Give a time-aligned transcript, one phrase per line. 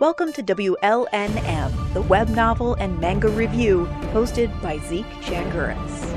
[0.00, 6.16] Welcome to WLNM, the web novel and manga review, hosted by Zeke Changuris.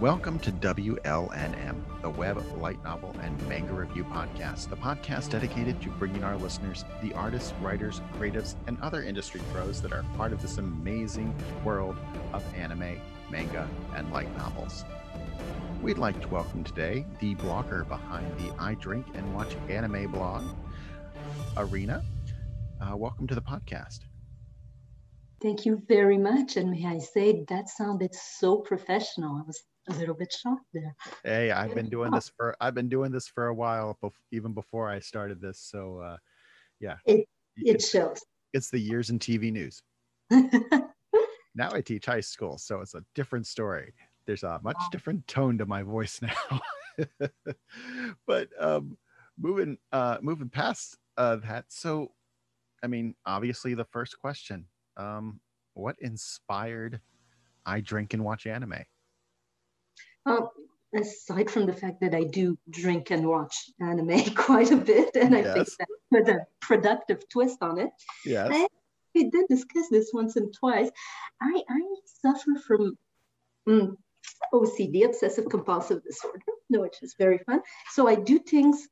[0.00, 5.88] Welcome to WLNM, the web light novel and manga review podcast, the podcast dedicated to
[5.88, 10.42] bringing our listeners the artists, writers, creatives, and other industry pros that are part of
[10.42, 11.32] this amazing
[11.64, 11.96] world
[12.32, 13.00] of anime,
[13.30, 14.84] manga, and light novels.
[15.80, 20.42] We'd like to welcome today the blogger behind the I Drink and Watch Anime blog,
[21.56, 22.02] Irina.
[22.80, 24.00] Uh, welcome to the podcast.
[25.42, 26.56] Thank you very much.
[26.56, 29.36] And may I say, that sounded so professional.
[29.36, 30.94] I was a little bit shocked there.
[31.24, 33.98] Hey, I've been doing this for I've been doing this for a while,
[34.30, 35.58] even before I started this.
[35.58, 36.16] So, uh,
[36.78, 37.20] yeah, it
[37.56, 38.20] it it's, shows.
[38.52, 39.82] it's the years in TV news.
[40.30, 43.92] now I teach high school, so it's a different story.
[44.26, 46.20] There's a much different tone to my voice
[46.98, 47.08] now.
[48.26, 48.96] but um,
[49.38, 52.12] moving uh, moving past uh, that, so
[52.82, 55.40] I mean, obviously, the first question: um,
[55.74, 57.00] What inspired
[57.66, 58.84] I drink and watch anime?
[60.26, 60.48] Um,
[60.94, 65.34] aside from the fact that I do drink and watch anime quite a bit, and
[65.34, 65.76] I think Yes.
[65.78, 67.90] that put a productive twist on it.
[68.24, 68.50] Yes.
[68.52, 68.66] I
[69.14, 70.90] we did discuss this once and twice.
[71.42, 72.96] I, I suffer from
[73.68, 73.96] mm,
[74.52, 77.60] OCD, obsessive compulsive disorder, which is very fun.
[77.90, 78.88] So I do things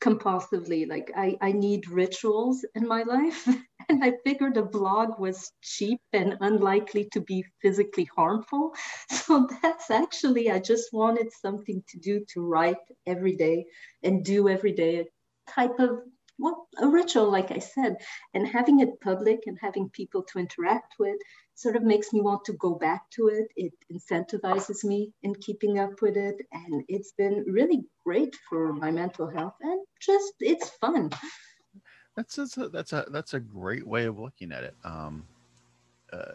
[0.00, 0.88] compulsively.
[0.88, 3.48] Like I, I need rituals in my life.
[3.88, 8.72] And I figured a blog was cheap and unlikely to be physically harmful.
[9.10, 13.66] So that's actually, I just wanted something to do to write every day
[14.04, 15.04] and do every day a
[15.50, 16.02] type of
[16.38, 17.96] well, a ritual, like I said,
[18.32, 21.18] and having it public and having people to interact with
[21.60, 23.48] sort of makes me want to go back to it.
[23.54, 26.36] It incentivizes me in keeping up with it.
[26.52, 31.10] And it's been really great for my mental health and just it's fun.
[32.16, 34.74] That's that's a, that's a that's a great way of looking at it.
[34.84, 35.26] Um,
[36.12, 36.32] uh,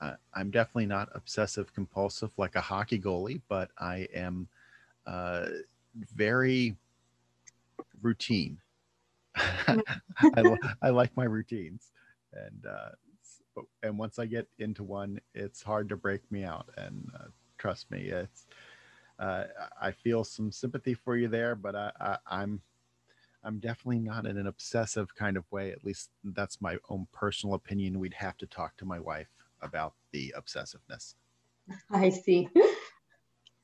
[0.00, 4.46] I, I'm definitely not obsessive compulsive like a hockey goalie, but I am
[5.06, 5.46] uh,
[6.14, 6.76] very
[8.02, 8.58] routine.
[9.34, 9.78] I,
[10.82, 11.90] I like my routines,
[12.32, 12.90] and uh,
[13.82, 16.68] but- and once I get into one, it's hard to break me out.
[16.76, 17.24] And uh,
[17.58, 18.46] trust me, it's
[19.18, 19.44] uh,
[19.80, 22.60] I feel some sympathy for you there, but I, I I'm
[23.42, 25.72] I'm definitely not in an obsessive kind of way.
[25.72, 27.98] At least that's my own personal opinion.
[27.98, 29.28] We'd have to talk to my wife
[29.62, 31.14] about the obsessiveness.
[31.90, 32.48] I see.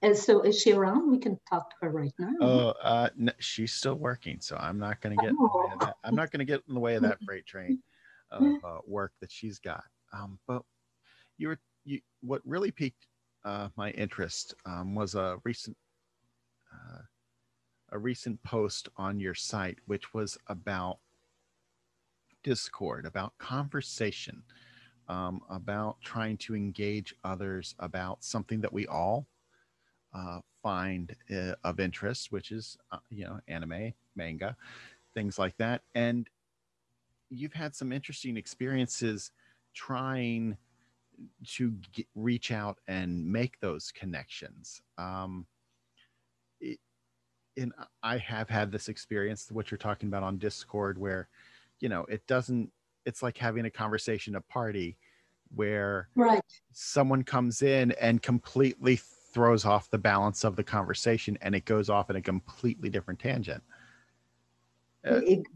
[0.03, 1.11] And so is she around?
[1.11, 2.31] We can talk to her right now.
[2.41, 5.31] Oh, uh, n- she's still working, so I'm not going to get.
[5.31, 5.97] In the way of that.
[6.05, 7.83] I'm not going to get in the way of that freight train
[8.31, 9.85] of uh, work that she's got.
[10.13, 10.63] Um, but
[11.39, 12.01] you were you.
[12.21, 13.07] What really piqued
[13.45, 15.77] uh, my interest um, was a recent
[16.73, 17.03] uh,
[17.93, 20.99] a recent post on your site, which was about
[22.43, 24.43] Discord, about conversation,
[25.09, 29.27] um, about trying to engage others about something that we all
[30.15, 34.57] uh, find uh, of interest, which is uh, you know anime, manga,
[35.15, 35.83] things like that.
[35.95, 36.29] And
[37.31, 39.33] you've had some interesting experiences
[39.75, 40.57] trying
[41.45, 44.83] to get, reach out and make those connections.
[44.99, 45.47] Um,
[46.61, 46.79] it,
[47.57, 47.73] and
[48.03, 51.29] I have had this experience, what you're talking about on Discord, where
[51.81, 52.71] you know it doesn't.
[53.05, 54.97] It's like having a conversation at a party
[55.55, 56.43] where Right.
[56.73, 61.89] someone comes in and completely throws off the balance of the conversation and it goes
[61.89, 63.63] off in a completely different tangent.
[65.05, 65.47] Uh, It-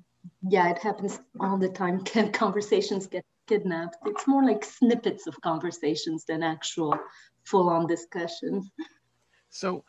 [0.42, 2.04] yeah, it happens all the time.
[2.32, 3.96] Conversations get kidnapped?
[4.06, 6.94] It's more like snippets of conversations than actual
[7.44, 8.68] full-on discussion.
[9.50, 9.84] So,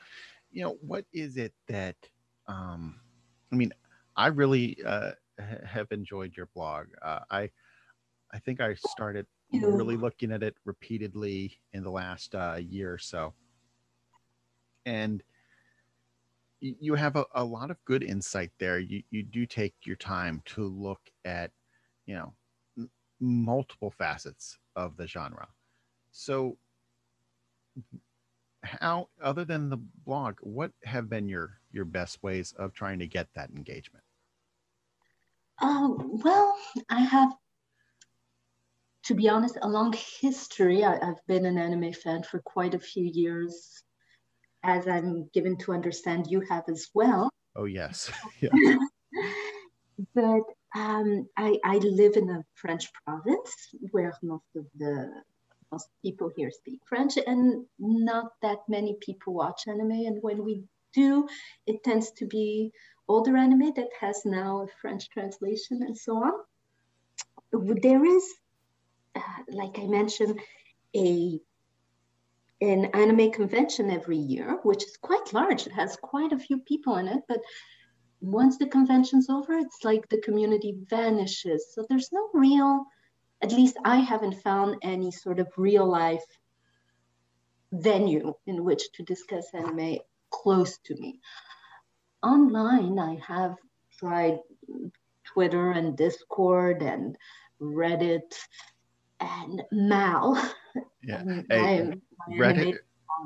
[0.52, 1.96] you know, what is it that,
[2.47, 3.00] um,
[3.52, 3.72] I mean,
[4.16, 5.12] I really uh,
[5.66, 6.88] have enjoyed your blog.
[7.02, 7.50] Uh, I,
[8.34, 12.97] I think I started really looking at it repeatedly in the last uh, year or
[12.97, 13.34] so.
[14.86, 15.22] And
[16.62, 18.80] you have a, a lot of good insight there.
[18.80, 21.52] You, you do take your time to look at,
[22.06, 22.34] you know,
[22.78, 25.47] m- multiple facets of the genre.
[26.12, 26.58] So,
[28.64, 33.08] how, other than the blog, what have been your your best ways of trying to
[33.08, 34.03] get that engagement?
[35.59, 36.56] Um, well,
[36.90, 37.34] I have,
[39.06, 40.84] to be honest, a long history.
[40.84, 43.84] I, I've been an anime fan for quite a few years,
[44.63, 47.29] as I'm given to understand you have as well.
[47.55, 48.11] Oh yes,
[48.41, 48.49] yeah.
[50.16, 50.43] but
[50.75, 53.53] um, I, I live in a French province
[53.91, 55.11] where most of the
[55.72, 59.91] most people here speak French, and not that many people watch anime.
[59.91, 60.63] And when we
[60.93, 61.28] do,
[61.66, 62.72] it tends to be
[63.08, 66.34] older anime that has now a French translation and so on.
[67.81, 68.23] There is,
[69.16, 70.40] uh, like I mentioned,
[70.96, 71.40] a
[72.61, 75.66] an anime convention every year, which is quite large.
[75.66, 77.41] It has quite a few people in it, but
[78.22, 81.73] once the convention's over, it's like the community vanishes.
[81.73, 82.85] So there's no real,
[83.41, 86.23] at least I haven't found any sort of real life
[87.72, 89.97] venue in which to discuss anime
[90.29, 91.19] close to me.
[92.22, 93.55] Online, I have
[93.97, 94.40] tried
[95.23, 97.17] Twitter and Discord and
[97.59, 98.37] Reddit
[99.19, 100.35] and Mal.
[101.03, 101.93] Yeah, hey,
[102.29, 102.78] Reddit.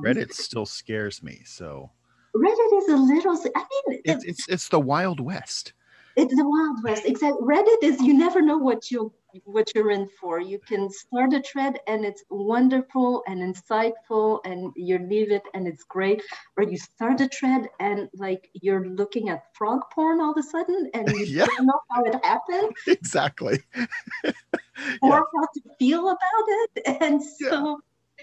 [0.04, 1.42] Reddit still scares me.
[1.46, 1.92] So
[2.36, 3.38] Reddit is a little.
[3.56, 5.74] I mean, it's it's, it's the Wild West.
[6.16, 7.06] It's the Wild West.
[7.06, 7.42] Exactly.
[7.42, 9.14] Reddit is you never know what you
[9.44, 10.40] what you're in for.
[10.40, 15.68] You can start a thread and it's wonderful and insightful and you leave it and
[15.68, 16.22] it's great.
[16.58, 20.44] Or you start a thread and like you're looking at frog porn all of a
[20.44, 21.46] sudden and you yeah.
[21.46, 22.76] don't know how it happened.
[22.88, 23.62] Exactly.
[23.76, 23.84] or
[24.24, 25.20] yeah.
[25.20, 27.02] how to feel about it.
[27.02, 27.76] And so yeah.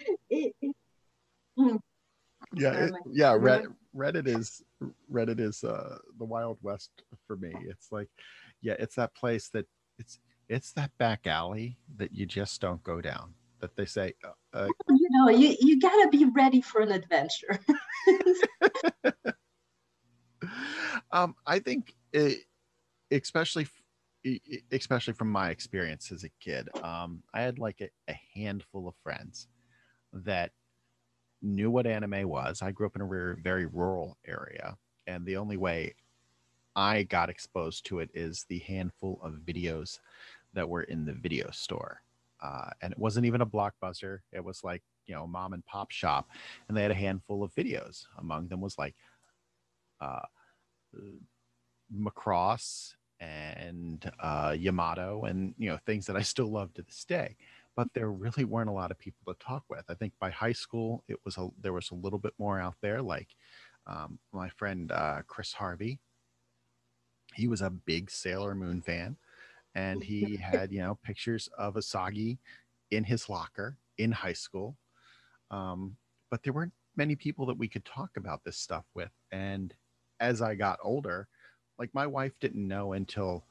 [0.31, 0.77] it, it
[1.57, 1.77] hmm.
[2.55, 4.63] yeah, it, yeah, Reddit, Reddit is
[5.11, 6.91] Reddit is uh the Wild West
[7.27, 7.53] for me.
[7.69, 8.09] It's like,
[8.61, 9.67] yeah, it's that place that
[9.99, 10.19] it's
[10.49, 13.35] it's that back alley that you just don't go down.
[13.61, 17.61] That they say, uh, uh you know, you you gotta be ready for an adventure.
[21.13, 22.39] um, I think, it,
[23.11, 23.67] especially
[24.71, 28.95] especially from my experience as a kid, um, I had like a, a handful of
[29.03, 29.49] friends
[30.13, 30.53] that
[31.41, 32.63] knew what anime was.
[32.63, 34.77] I grew up in a very, very rural area,
[35.07, 35.95] and the only way
[36.75, 39.99] I got exposed to it is the handful of videos
[40.55, 42.03] that were in the video store.
[42.43, 44.19] Uh, and it wasn't even a blockbuster.
[44.33, 46.29] It was like, you know, mom and pop shop.
[46.69, 48.07] And they had a handful of videos.
[48.19, 48.97] Among them was like
[50.01, 50.27] uh,
[51.95, 57.37] Macross and uh, Yamato and, you know, things that I still love to this day.
[57.75, 59.85] But there really weren't a lot of people to talk with.
[59.89, 62.77] I think by high school, it was a, there was a little bit more out
[62.83, 63.01] there.
[63.01, 63.29] Like
[63.87, 65.99] um, my friend uh, Chris Harvey,
[67.35, 69.17] he was a big Sailor Moon fan
[69.75, 72.39] and he had you know pictures of Usagi
[72.91, 74.77] in his locker in high school.
[75.51, 75.97] Um,
[76.31, 79.11] but there weren't many people that we could talk about this stuff with.
[79.31, 79.75] And
[80.21, 81.29] as I got older,
[81.79, 83.45] like my wife didn't know until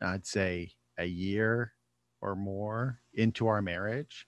[0.00, 1.72] I'd say a year
[2.24, 4.26] or more into our marriage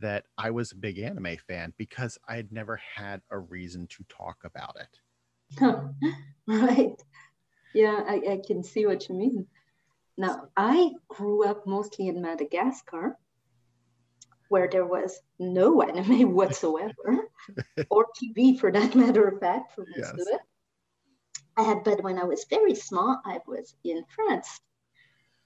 [0.00, 4.04] that I was a big anime fan because I had never had a reason to
[4.08, 5.60] talk about it.
[6.46, 7.02] right.
[7.74, 9.46] Yeah, I, I can see what you mean.
[10.16, 13.18] Now, I grew up mostly in Madagascar,
[14.48, 17.28] where there was no anime whatsoever,
[17.90, 20.12] or TV for that matter of fact, for most yes.
[20.12, 20.40] of it.
[21.56, 24.60] I had, but when I was very small, I was in France.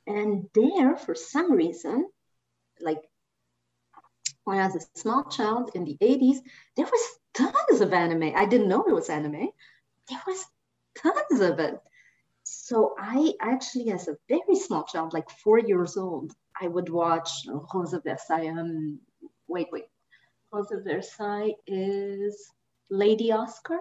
[0.07, 2.09] And there, for some reason,
[2.81, 3.01] like
[4.45, 6.39] when I was a small child in the 80s,
[6.77, 8.35] there was tons of anime.
[8.37, 9.49] I didn't know it was anime.
[10.09, 10.45] There was
[10.97, 11.79] tons of it.
[12.43, 17.31] So I actually, as a very small child, like four years old, I would watch
[17.73, 18.49] Rose of Versailles.
[18.49, 18.99] Um,
[19.47, 19.85] wait, wait.
[20.53, 22.51] Rose of Versailles is
[22.91, 23.79] Lady Oscar.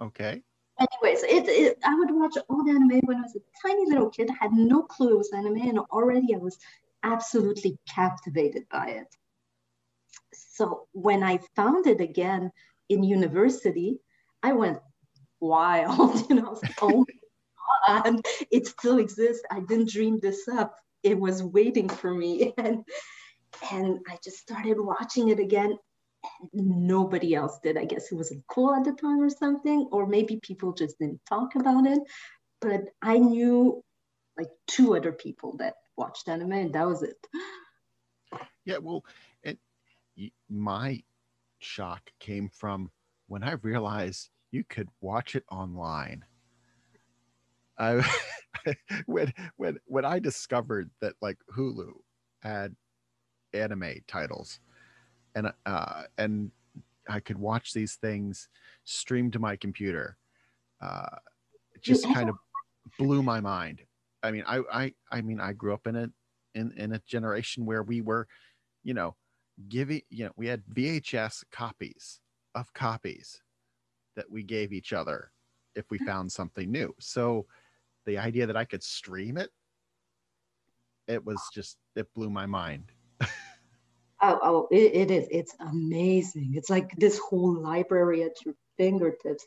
[0.00, 0.42] Okay.
[0.78, 4.10] Anyways, it, it, I would watch all the anime when I was a tiny little
[4.10, 4.30] kid.
[4.30, 6.58] I had no clue it was anime, and already I was
[7.02, 9.16] absolutely captivated by it.
[10.32, 12.50] So when I found it again
[12.88, 13.98] in university,
[14.42, 14.78] I went
[15.40, 16.26] wild.
[16.30, 17.04] You know, oh
[17.88, 19.42] and it still exists.
[19.50, 20.76] I didn't dream this up.
[21.02, 22.54] It was waiting for me.
[22.58, 22.84] And
[23.70, 25.76] and I just started watching it again.
[26.52, 27.76] Nobody else did.
[27.76, 31.20] I guess it wasn't cool at the time or something, or maybe people just didn't
[31.28, 32.00] talk about it.
[32.60, 33.82] But I knew
[34.38, 37.16] like two other people that watched anime, and that was it.
[38.64, 39.04] Yeah, well,
[39.42, 39.58] it,
[40.48, 41.02] my
[41.58, 42.90] shock came from
[43.26, 46.24] when I realized you could watch it online.
[47.78, 48.04] I
[49.06, 51.92] when when when I discovered that like Hulu
[52.42, 52.76] had
[53.54, 54.60] anime titles,
[55.34, 56.50] and uh, and
[57.08, 58.48] I could watch these things
[58.84, 60.16] streamed to my computer,
[60.80, 61.16] uh,
[61.74, 62.36] it just kind of
[62.98, 63.82] blew my mind.
[64.22, 66.08] I mean, I I I mean, I grew up in a
[66.54, 68.28] in in a generation where we were,
[68.82, 69.16] you know,
[69.68, 72.20] giving you know we had VHS copies
[72.54, 73.40] of copies
[74.16, 75.32] that we gave each other
[75.74, 76.94] if we found something new.
[77.00, 77.46] So
[78.04, 79.50] the idea that I could stream it,
[81.08, 82.92] it was just it blew my mind.
[84.22, 85.28] Oh, oh it, it is.
[85.30, 86.52] It's amazing.
[86.54, 89.44] It's like this whole library at your fingertips.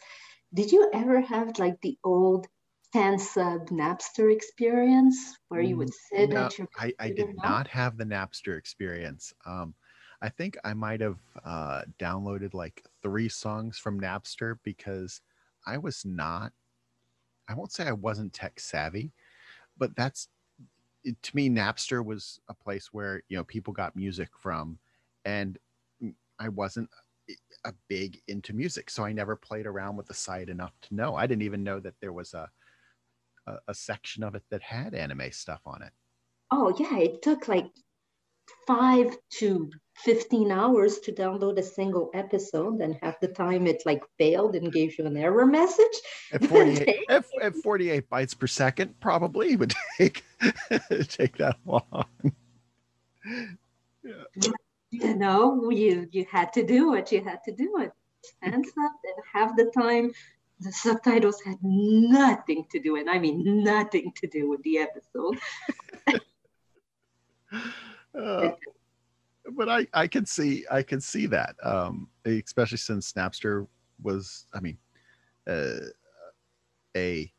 [0.54, 2.48] did you ever have like the old
[2.94, 5.18] fan sub Napster experience
[5.50, 7.44] where you would sit No, at your I, I did No?
[7.44, 9.34] not have the Napster experience.
[9.46, 9.74] Um,
[10.22, 15.22] I think I might have uh, downloaded like three songs from Napster because
[15.68, 16.54] I was not,
[17.50, 19.12] I won't say I wasn't tech savvy,
[19.78, 20.30] but that's,
[21.06, 24.80] it, to me, Napster was a place where, you know, people got music from
[25.24, 25.58] and
[26.40, 26.90] I wasn't
[27.30, 28.90] eh, a big into music.
[28.90, 31.16] So I never played around with the site enough to know.
[31.16, 32.50] I didn't even know that there was a,
[33.48, 35.92] a, a section of it that had anime stuff on it.
[36.52, 37.68] Oh yeah, it took like
[38.68, 44.04] five to 15 hours to download a single episode and half the time it like
[44.18, 45.86] failed and gave you an error message.
[46.34, 50.24] at 48 at, at 48 bytes per second probably would take
[51.08, 52.06] take that long
[54.92, 57.12] You know, you you had to do it.
[57.12, 57.92] You had to do it.
[58.42, 58.66] And
[59.34, 60.12] half the time
[60.60, 65.38] the subtitles had nothing to do, and I mean nothing to do with the episode.
[68.18, 68.52] Uh,
[69.54, 73.68] but i i can see i can see that um especially since Napster
[74.02, 74.78] was i mean
[75.48, 75.88] uh,
[76.98, 77.32] a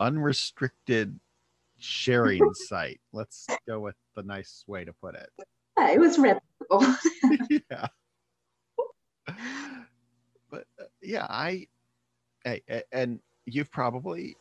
[0.00, 1.18] unrestricted
[1.78, 5.28] sharing site let's go with the nice way to put it
[5.78, 6.94] Yeah, it was reputable.
[7.70, 7.86] yeah.
[10.50, 11.66] But uh, yeah, I,
[12.44, 14.36] hey, and you've probably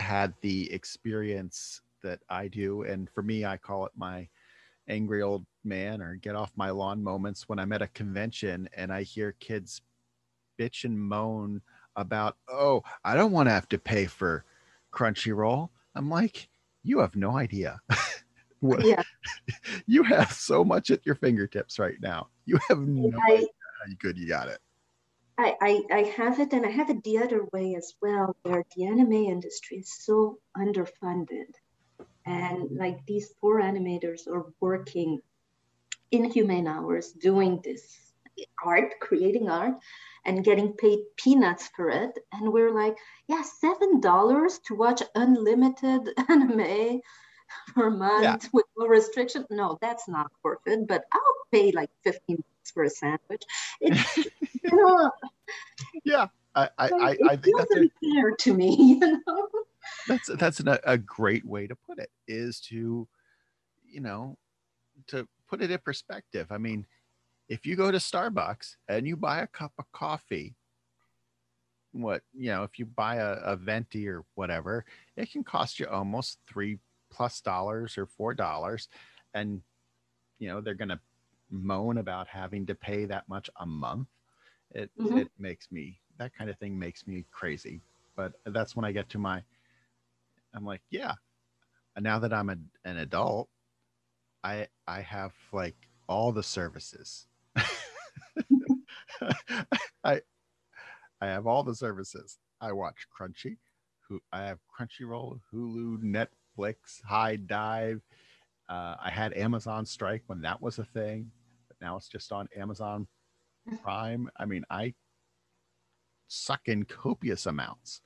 [0.00, 4.28] had the experience that I do, and for me, I call it my
[4.88, 8.92] angry old man or get off my lawn moments when I'm at a convention and
[8.92, 9.80] I hear kids
[10.58, 11.62] bitch and moan
[11.96, 14.44] about, oh, I don't want to have to pay for
[14.92, 15.70] Crunchyroll.
[15.94, 16.48] I'm like,
[16.82, 17.80] you have no idea.
[18.60, 19.02] what, yeah,
[19.86, 22.28] you have so much at your fingertips right now.
[22.44, 24.58] You have no I, idea how good you got it.
[25.38, 28.64] I, I, I have it, and I have it the other way as well, where
[28.76, 31.50] the anime industry is so underfunded.
[32.26, 35.20] And like these poor animators are working
[36.10, 38.12] inhumane hours doing this
[38.64, 39.74] art, creating art,
[40.24, 42.18] and getting paid peanuts for it.
[42.32, 42.96] And we're like,
[43.28, 47.00] yeah, $7 to watch unlimited anime
[47.74, 49.44] per month with no restriction.
[49.50, 53.42] No, that's not worth it, but I'll pay like 15 bucks for a sandwich.
[53.80, 54.16] It's,
[54.62, 55.10] you know,
[56.04, 59.48] Yeah, I I, I, I think that's a, unfair to me, you know.
[60.06, 62.10] That's that's an, a great way to put it.
[62.28, 63.08] Is to,
[63.84, 64.38] you know,
[65.08, 66.48] to put it in perspective.
[66.52, 66.86] I mean,
[67.48, 70.56] if you go to Starbucks and you buy a cup of coffee,
[71.92, 74.84] what you know, if you buy a, a venti or whatever,
[75.16, 76.78] it can cost you almost three
[77.10, 78.88] plus dollars or four dollars,
[79.34, 79.62] and
[80.38, 81.00] you know they're gonna
[81.50, 84.08] moan about having to pay that much a month.
[84.72, 85.18] It Mhm.
[85.18, 87.82] it makes me that kind of thing makes me crazy.
[88.16, 89.42] But that's when I get to my,
[90.54, 91.14] I'm like, yeah.
[91.96, 93.48] And now that I'm a, an adult,
[94.42, 95.76] I I have like
[96.08, 97.26] all the services.
[100.04, 100.20] I
[101.20, 102.38] I have all the services.
[102.60, 103.58] I watch Crunchy,
[104.08, 108.00] who I have Crunchyroll, Hulu, Netflix, HIDIVE.
[108.68, 111.30] Uh, I had Anime Strike when that was a thing,
[111.68, 113.06] but now it's just on Amazon
[113.82, 114.28] Prime.
[114.36, 114.94] I mean, I
[116.28, 118.00] suck in copious amounts,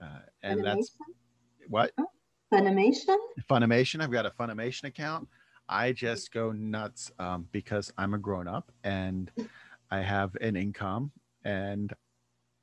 [0.00, 0.96] uh, and that's
[1.68, 1.92] what
[2.52, 3.16] Funimation.
[3.50, 4.00] Funimation.
[4.02, 5.28] I've got a Funimation account.
[5.68, 9.30] I just go nuts um, because I'm a grown up and
[9.90, 11.10] I have an income
[11.44, 11.92] and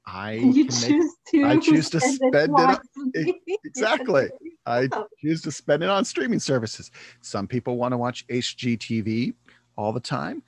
[0.08, 1.44] I You make- choose to.
[1.46, 3.42] I choose to spend it on- wisely.
[3.66, 4.30] exactly.
[4.66, 5.06] I Oh.
[5.22, 6.90] choose to spend it on streaming services.
[7.22, 9.36] Some people want to watch HGTV
[9.78, 10.42] all the time.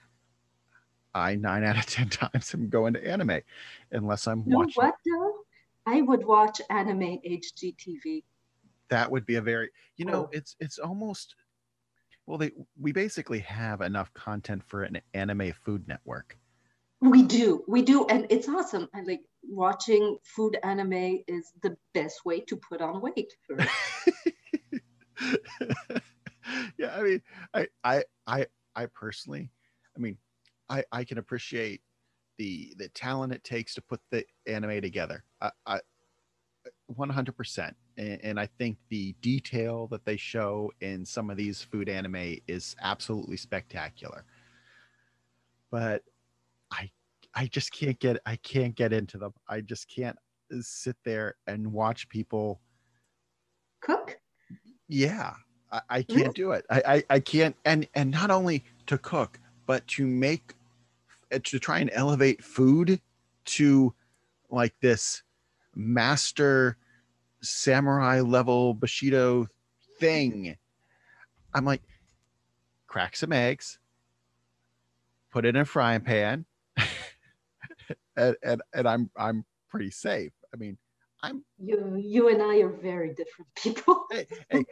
[1.14, 3.42] I nine out of ten times am going to anime,
[3.92, 4.74] unless I'm You watching.
[4.84, 5.34] what though?
[5.86, 8.24] I would watch anime HGTV.
[8.90, 10.30] That would be a very, you know, Oh.
[10.32, 11.36] it's it's almost.
[12.26, 16.38] Well, they we basically have enough content for an anime food network.
[17.00, 18.90] We do, we do, and it's awesome.
[18.94, 23.34] I like watching food anime is the best way to put on weight.
[26.78, 27.22] Yeah, I mean,
[27.54, 29.50] I, I, I, I personally,
[29.96, 30.18] I mean,
[30.70, 31.82] I, I can appreciate
[32.38, 35.24] the the talent it takes to put the anime together.
[35.42, 35.80] I, I
[36.96, 37.74] 100%.
[37.98, 42.38] And, and I think the detail that they show in some of these food anime
[42.48, 44.24] is absolutely spectacular.
[45.72, 46.04] But
[46.72, 46.90] I,
[47.34, 49.34] I just can't get, I can't get into them.
[49.48, 50.18] I just can't
[50.62, 52.62] sit there and watch people
[53.82, 54.18] cook.
[54.88, 55.34] yeah
[55.72, 59.40] i, I can't do it I, I i can't and and not only to cook
[59.66, 60.54] but to make
[61.44, 63.02] to try and elevate food
[63.46, 63.94] to
[64.50, 65.24] like this
[65.76, 66.78] master
[67.42, 69.48] samurai level Bushido
[70.00, 70.56] thing.
[71.54, 71.82] I'm like,
[72.88, 73.80] crack some eggs,
[75.32, 76.46] put it in a frying pan,
[78.16, 80.32] and, and and I'm I'm pretty safe.
[80.54, 80.78] I mean,
[81.24, 84.06] I'm you you and I are very different people.
[84.12, 84.64] hey, hey,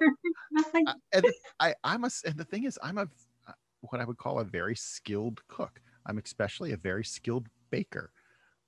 [0.87, 1.25] I, and
[1.59, 3.07] I I'm a and the thing is I'm a
[3.47, 5.81] uh, what I would call a very skilled cook.
[6.05, 8.11] I'm especially a very skilled baker,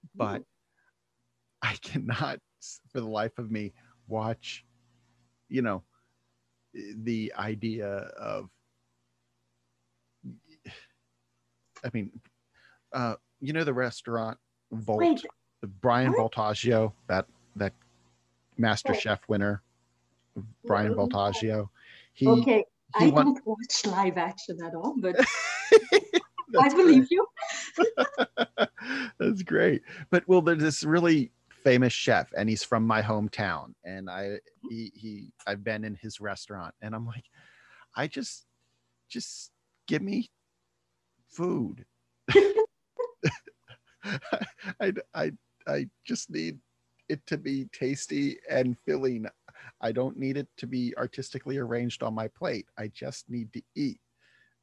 [0.06, 0.18] mm-hmm.
[0.18, 0.44] but
[1.62, 2.39] I cannot
[2.92, 3.74] for the life of me
[4.08, 4.66] watch,
[5.50, 5.84] you know,
[6.74, 8.50] the idea of
[11.84, 12.12] I mean,
[12.94, 14.38] uh, you know the restaurant
[14.72, 15.26] Volt, Wait.
[15.82, 16.32] Bryan What?
[16.34, 17.74] Voltaggio, that that
[18.58, 18.94] Master.
[18.94, 19.62] Chef winner,
[20.66, 20.94] Bryan.
[20.94, 21.70] Voltaggio.
[22.14, 22.66] He, okay,
[22.98, 25.16] he I won- don't watch live action at all, but
[26.60, 27.26] I believe you.
[29.20, 29.84] That's great.
[30.10, 31.32] But well, there's this really
[31.68, 36.22] famous chef, and he's from my hometown, and I he, he I've been in his
[36.22, 37.26] restaurant, and I'm like,
[37.94, 38.46] I just
[39.10, 39.52] just
[39.86, 40.30] give me
[41.28, 41.84] food.
[44.80, 45.32] I I
[45.68, 46.58] I just need
[47.10, 49.28] it to be tasty and filling.
[49.82, 52.68] I don't need it to be artistically arranged on my plate.
[52.78, 54.00] I just need to eat.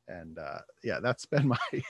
[0.09, 1.83] And uh, yeah, that's been my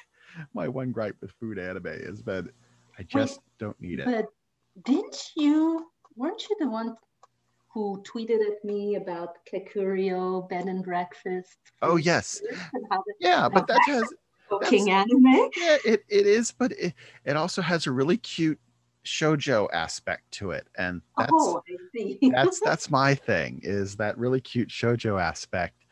[0.53, 2.51] my one gripe with food anime has been
[2.99, 4.07] I just don't need it.
[4.07, 4.27] But
[4.85, 5.87] didn't you?
[6.17, 6.97] Weren't you the one
[7.73, 11.59] who tweeted at me about Kakuriyo bed and breakfast?
[11.83, 12.41] Oh yes,
[12.73, 14.13] and how the yeah, but that has
[14.49, 15.51] cooking anime.
[15.57, 18.59] yeah, it, it is, but it, it also has a really cute
[19.05, 22.19] shojo aspect to it, and that's oh, I see.
[22.33, 25.85] that's that's my thing is that really cute shojo aspect.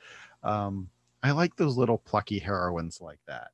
[0.43, 0.89] Um,
[1.23, 3.49] I like those little plucky heroines like that,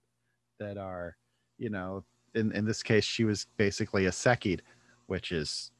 [0.58, 1.16] that are,
[1.58, 2.04] you know,
[2.35, 4.61] in in this case she was basically a sekid,
[5.09, 5.73] which is,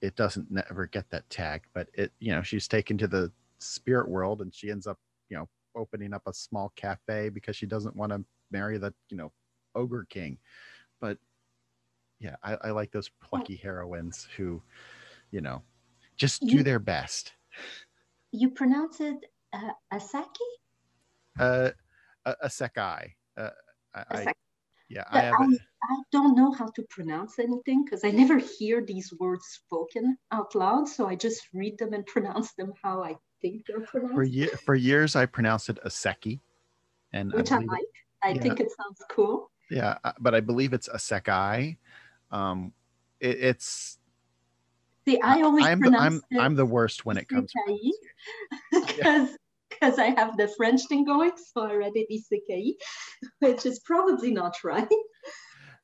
[0.00, 4.08] it doesn't never get that tag, but it you know she's taken to the spirit
[4.08, 4.98] world and she ends up
[5.28, 9.16] you know opening up a small cafe because she doesn't want to marry the you
[9.16, 9.32] know
[9.74, 10.38] ogre king,
[11.00, 11.18] but
[12.20, 14.62] yeah, I, I like those plucky heroines who,
[15.30, 15.62] you know,
[16.16, 17.32] just do their best.
[18.32, 19.16] you pronounce it
[19.52, 20.26] uh, Asaki?
[21.38, 21.70] Uh,
[22.24, 23.12] a, a sekai.
[23.36, 23.50] Uh,
[23.94, 24.32] I.
[24.88, 25.20] yeah, I.
[25.30, 30.16] I, I don't know how to pronounce anything because I never hear these words spoken
[30.32, 30.88] out loud.
[30.88, 34.46] So I just read them and pronounce them how I think they're pronounced, for ye-
[34.64, 36.40] for years I pronounced it a seki,
[37.12, 37.84] and which I it- like.
[38.22, 38.40] I yeah.
[38.40, 39.50] think it sounds cool.
[39.70, 41.76] yeah, uh, but I believe it's a sekai.
[42.30, 42.72] Um,
[43.20, 43.98] it, it's
[45.06, 47.92] See, I always I'm the, pronounce I'm I'm the worst when it comes to
[48.72, 49.36] because
[49.84, 52.74] because I have the French thing going, so I read it isekai,
[53.40, 54.88] which is probably not right.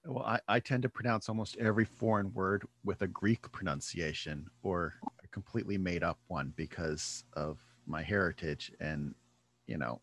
[0.06, 4.94] Well, I, I tend to pronounce almost every foreign word with a Greek pronunciation or
[5.22, 8.72] a completely made up one because of my heritage.
[8.80, 9.14] And,
[9.66, 10.00] you know,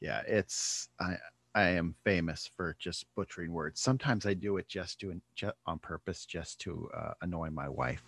[0.00, 1.14] yeah, it's, I,
[1.54, 3.80] I am famous for just butchering words.
[3.80, 5.20] Sometimes I do it just to,
[5.66, 8.02] on purpose, just to uh, annoy my wife.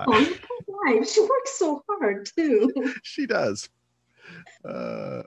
[0.00, 1.08] Oh, wife.
[1.08, 2.72] She works so hard too.
[3.02, 3.68] she does.
[4.64, 5.22] Uh,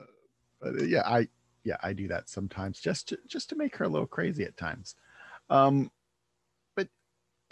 [0.60, 1.28] but uh, yeah, I
[1.64, 4.56] yeah I do that sometimes just to just to make her a little crazy at
[4.56, 4.94] times.
[5.50, 5.90] Um,
[6.76, 6.88] but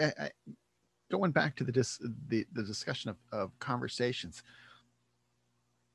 [0.00, 0.30] I, I,
[1.10, 4.42] going back to the dis, the the discussion of, of conversations,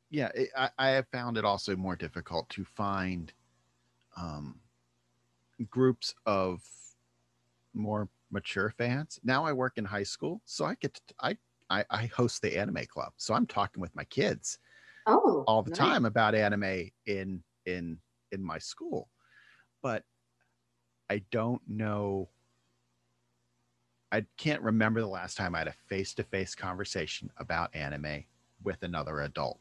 [0.09, 3.31] yeah, it, I, I have found it also more difficult to find
[4.17, 4.59] um,
[5.69, 6.61] groups of
[7.73, 9.19] more mature fans.
[9.23, 11.37] Now I work in high school, so I get to, I,
[11.69, 14.59] I I host the anime club, so I'm talking with my kids
[15.05, 15.77] Oh, all the nice.
[15.77, 17.99] time about anime in in
[18.31, 19.09] in my school
[19.81, 20.05] but
[21.09, 22.29] i don't know
[24.11, 28.23] i can't remember the last time i had a face-to-face conversation about anime
[28.63, 29.59] with another adult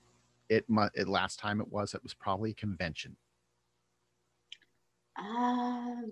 [0.48, 3.16] it it last time it was it was probably a convention
[5.16, 6.02] Uh,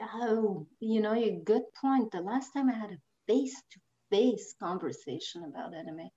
[0.00, 2.10] oh, you know, a good point.
[2.12, 6.08] The last time I had a face-to-face conversation about anime,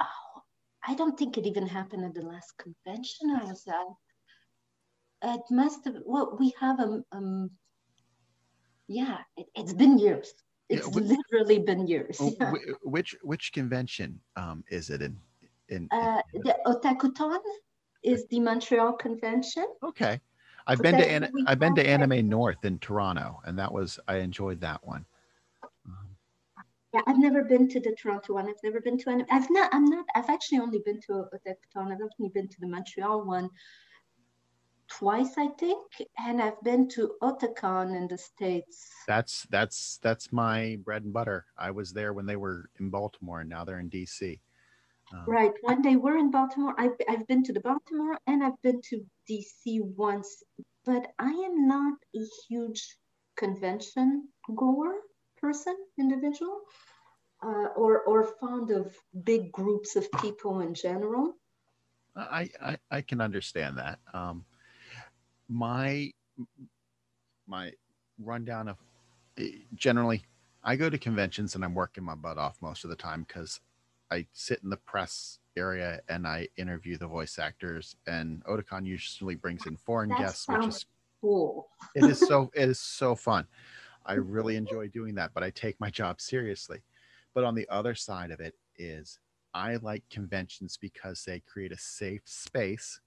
[0.00, 0.42] oh,
[0.86, 5.34] I don't think it even happened at the last convention I was at.
[5.34, 5.96] It must have.
[6.04, 7.02] Well, we have a.
[7.12, 7.50] Um,
[8.88, 10.32] yeah, it, it's been years.
[10.68, 12.18] Yeah, It's literally been years.
[12.20, 12.52] Oh, yeah.
[12.82, 15.18] which which convention um is it in
[15.68, 17.40] in, in- Uh, the Otakuthon
[18.02, 19.66] is the Montreal convention.
[19.82, 20.20] okay
[20.66, 24.16] i've been to an, i've been to anime north in toronto and that was i
[24.16, 25.04] enjoyed that one
[25.86, 26.16] um,
[26.92, 28.48] Yeah, I've never been to the Toronto one.
[28.48, 29.24] I've never been to any.
[29.28, 29.68] I've not.
[29.74, 30.06] I'm not.
[30.14, 31.90] I've actually only been to Otakuthon.
[31.92, 33.50] I've only been to the Montreal one
[34.88, 35.86] twice, I think,
[36.18, 38.90] and I've been to Otakon in the States.
[39.06, 41.46] That's that's that's my bread and butter.
[41.58, 44.40] I was there when they were in Baltimore, and now they're in DC.
[45.14, 45.52] Um, right.
[45.62, 49.04] When they were in Baltimore, I've, I've been to the Baltimore and I've been to
[49.30, 50.42] DC once,
[50.84, 52.96] but I am not a huge
[53.36, 54.94] convention goer
[55.40, 56.60] person, individual,
[57.42, 61.34] uh, or or fond of big groups of people in general.
[62.16, 63.98] I I, I can understand that.
[64.12, 64.44] Um,
[65.48, 66.10] my
[67.46, 67.72] my
[68.18, 68.78] rundown of
[69.38, 70.24] eh, generally
[70.62, 73.60] I go to conventions and I'm working my butt off most of the time because
[74.14, 79.34] I sit in the press area and I interview the voice actors and Otakon usually
[79.34, 80.86] brings in foreign that guests, which is
[81.20, 81.68] cool.
[81.94, 83.46] it is so it is so fun.
[84.06, 86.82] I really enjoy doing that, but I take my job seriously.
[87.34, 89.18] But on the other side of it is
[89.52, 93.00] I like conventions because they create a safe space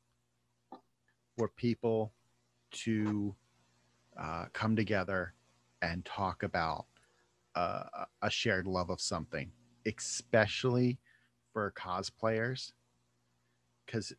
[1.38, 2.14] for people
[2.72, 3.36] to
[4.20, 5.34] uh, come together
[5.82, 6.86] and talk about
[7.56, 7.84] uh,
[8.22, 9.52] a shared love of something,
[9.88, 10.98] especially
[11.54, 12.74] for cosplayers.
[13.86, 14.14] Because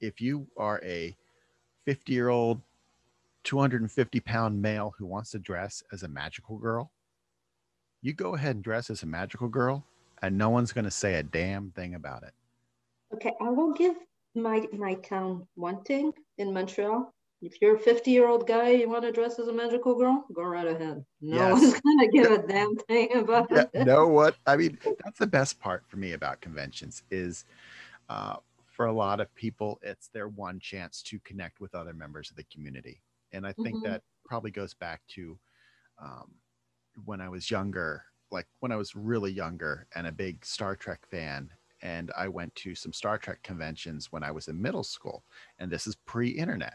[0.00, 1.16] if you are a
[1.86, 2.60] 50 year old,
[3.44, 6.92] 250 pound male who wants to dress as a magical girl,
[8.02, 9.84] you go ahead and dress as a magical girl,
[10.22, 12.32] and no one's going to say a damn thing about it.
[13.14, 13.96] Okay, I will give
[14.34, 17.12] my my town one thing in Montreal
[17.42, 20.24] if you're a 50 year old guy, you want to dress as a magical girl,
[20.32, 21.04] go right ahead.
[21.20, 21.52] No yes.
[21.52, 23.84] one's going to give a damn thing about yeah, it.
[23.84, 24.36] Know what?
[24.46, 27.44] I mean, that's the best part for me about conventions is
[28.08, 32.30] uh, for a lot of people, it's their one chance to connect with other members
[32.30, 33.02] of the community.
[33.32, 33.90] And I think mm-hmm.
[33.90, 35.36] that probably goes back to
[36.00, 36.30] um,
[37.04, 41.00] when I was younger, like when I was really younger and a big Star Trek
[41.10, 41.50] fan.
[41.84, 45.24] And I went to some Star Trek conventions when I was in middle school.
[45.58, 46.74] And this is pre internet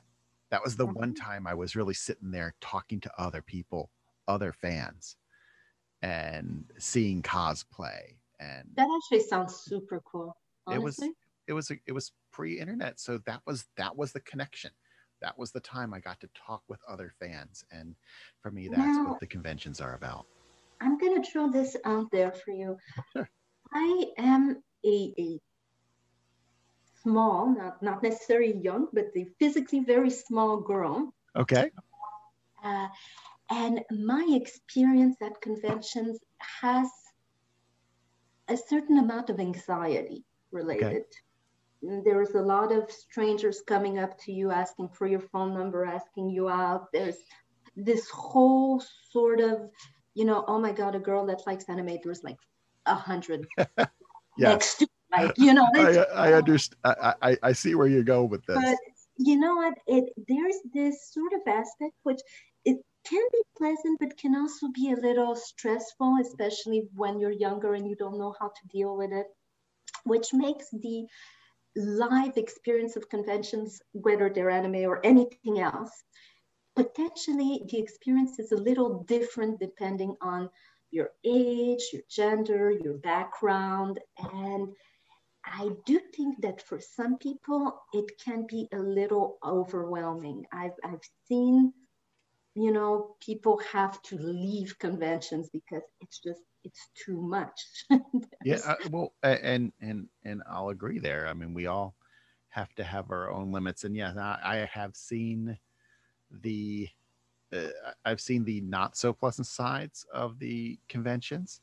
[0.52, 1.24] that was the one mm-hmm.
[1.24, 3.90] time I was really sitting there talking to other people,
[4.28, 5.16] other fans,
[6.02, 8.16] and seeing cosplay.
[8.40, 10.36] And that actually sounds super cool.
[10.66, 11.08] Honestly.
[11.48, 14.72] It was it was it was pre-internet, so that was that was the connection.
[15.22, 17.96] That was the time I got to talk with other fans, and
[18.42, 20.28] for me, that's now, what the conventions are about.
[20.82, 22.78] I'm gonna throw this out there for you.
[23.14, 23.30] Sure.
[23.74, 25.40] I am a, a
[27.04, 31.14] small, not, not necessarily young, but the physically very small girl.
[31.36, 31.72] Okay.
[32.64, 32.88] Uh,
[33.50, 36.90] and my experience at conventions has
[38.48, 41.06] a certain amount of anxiety related.
[41.84, 42.02] Okay.
[42.04, 45.86] There is a lot of strangers coming up to you asking for your phone number,
[45.86, 46.92] asking you out.
[46.92, 47.18] There's
[47.76, 49.70] this whole sort of,
[50.16, 52.40] you know, oh my God, a girl that likes anime, there's like
[52.88, 53.88] a hundred yes.
[54.38, 58.24] next to like you know I, I understand I, I i see where you go
[58.24, 58.58] with this.
[58.58, 58.78] But
[59.18, 59.74] you know what?
[59.88, 62.20] It there's this sort of aspect which
[62.66, 67.74] it can be pleasant but can also be a little stressful especially when you're younger
[67.74, 69.28] and you don't know how to deal with it
[70.04, 71.06] which makes the
[71.76, 75.92] live experience of conventions whether they're anime or anything else
[76.76, 80.50] potentially the experience is a little different depending on
[80.92, 84.00] your age, your gender, your background,
[84.34, 84.70] and
[85.52, 90.46] I do think that for some people, it can be a little overwhelming.
[90.52, 91.74] I've, I've seen,
[92.56, 97.62] you know, people have to leave conventions because it's just, it's too much.
[98.44, 98.60] yeah.
[98.66, 101.28] Uh, well, and, and, and I'll agree there.
[101.28, 101.96] I mean, we all
[102.50, 103.84] have to have our own limits.
[103.84, 105.58] And yes, I, I have seen
[106.30, 106.90] the,
[107.54, 107.70] uh,
[108.04, 111.62] I've seen the not so pleasant sides of the conventions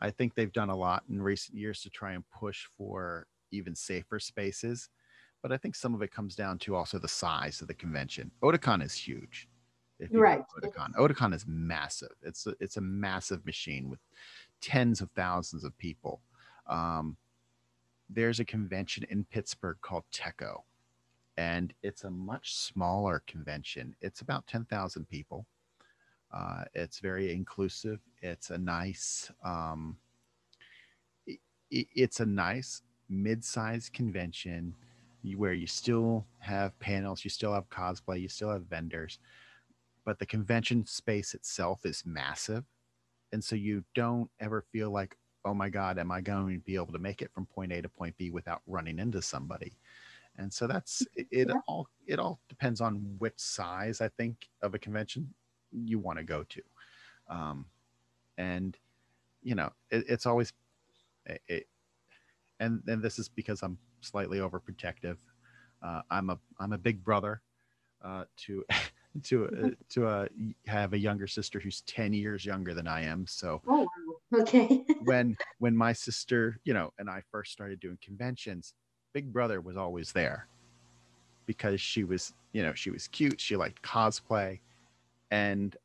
[0.00, 3.74] I think they've done a lot in recent years to try and push for even
[3.74, 4.88] safer spaces.
[5.42, 8.30] But I think some of it comes down to also the size of the convention.
[8.42, 9.48] Otakon is huge.
[10.12, 10.42] right.
[10.56, 10.94] Otakon.
[10.94, 12.12] Otakon is massive.
[12.22, 14.00] It's a, it's a massive machine with
[14.60, 16.20] tens of thousands of people.
[16.66, 17.16] Um,
[18.08, 20.62] there's a convention in Pittsburgh called Tekko,
[21.36, 23.94] and it's a much smaller convention.
[24.00, 25.46] It's about 10,000 people.
[26.32, 27.98] Uh, it's very inclusive.
[28.22, 29.96] It's a nice, um,
[31.26, 31.38] it,
[31.70, 34.74] it's a nice mid-sized convention
[35.36, 39.18] where you still have panels, you still have cosplay, you still have vendors,
[40.04, 42.64] but the convention space itself is massive,
[43.32, 46.74] and so you don't ever feel like, oh my god, am I going to be
[46.74, 49.76] able to make it from point A to point B without running into somebody?
[50.38, 51.88] And so that's it, it all.
[52.06, 55.34] It all depends on which size I think of a convention
[55.72, 56.62] you want to go to.
[57.28, 57.66] Um,
[58.38, 58.76] and
[59.42, 60.52] you know it, it's always
[61.26, 61.66] it, it,
[62.58, 65.16] and and this is because i'm slightly overprotective.
[65.82, 67.42] Uh, i'm a i'm a big brother
[68.02, 68.64] uh, to
[69.22, 70.26] to uh, to uh,
[70.66, 73.26] have a younger sister who's 10 years younger than I am.
[73.26, 73.86] So Oh,
[74.34, 74.84] okay.
[75.04, 78.74] when when my sister, you know, and I first started doing conventions,
[79.12, 80.46] Big Brother was always there
[81.46, 84.60] because she was, you know, she was cute, she liked cosplay,
[85.30, 85.76] and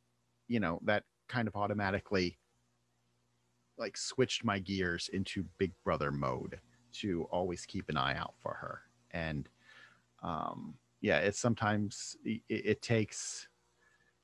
[0.48, 2.38] you know, that kind of automatically
[3.78, 6.60] like switched my gears into Big Brother mode
[6.94, 8.82] to always keep an eye out for her.
[9.12, 9.50] And
[10.24, 13.48] um yeah, it's sometimes it, it takes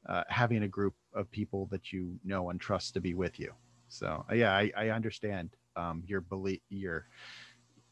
[0.10, 3.52] uh, having a group of people that you know and trust to be with you.
[3.88, 7.08] So uh, yeah, I, I understand um, your belief, your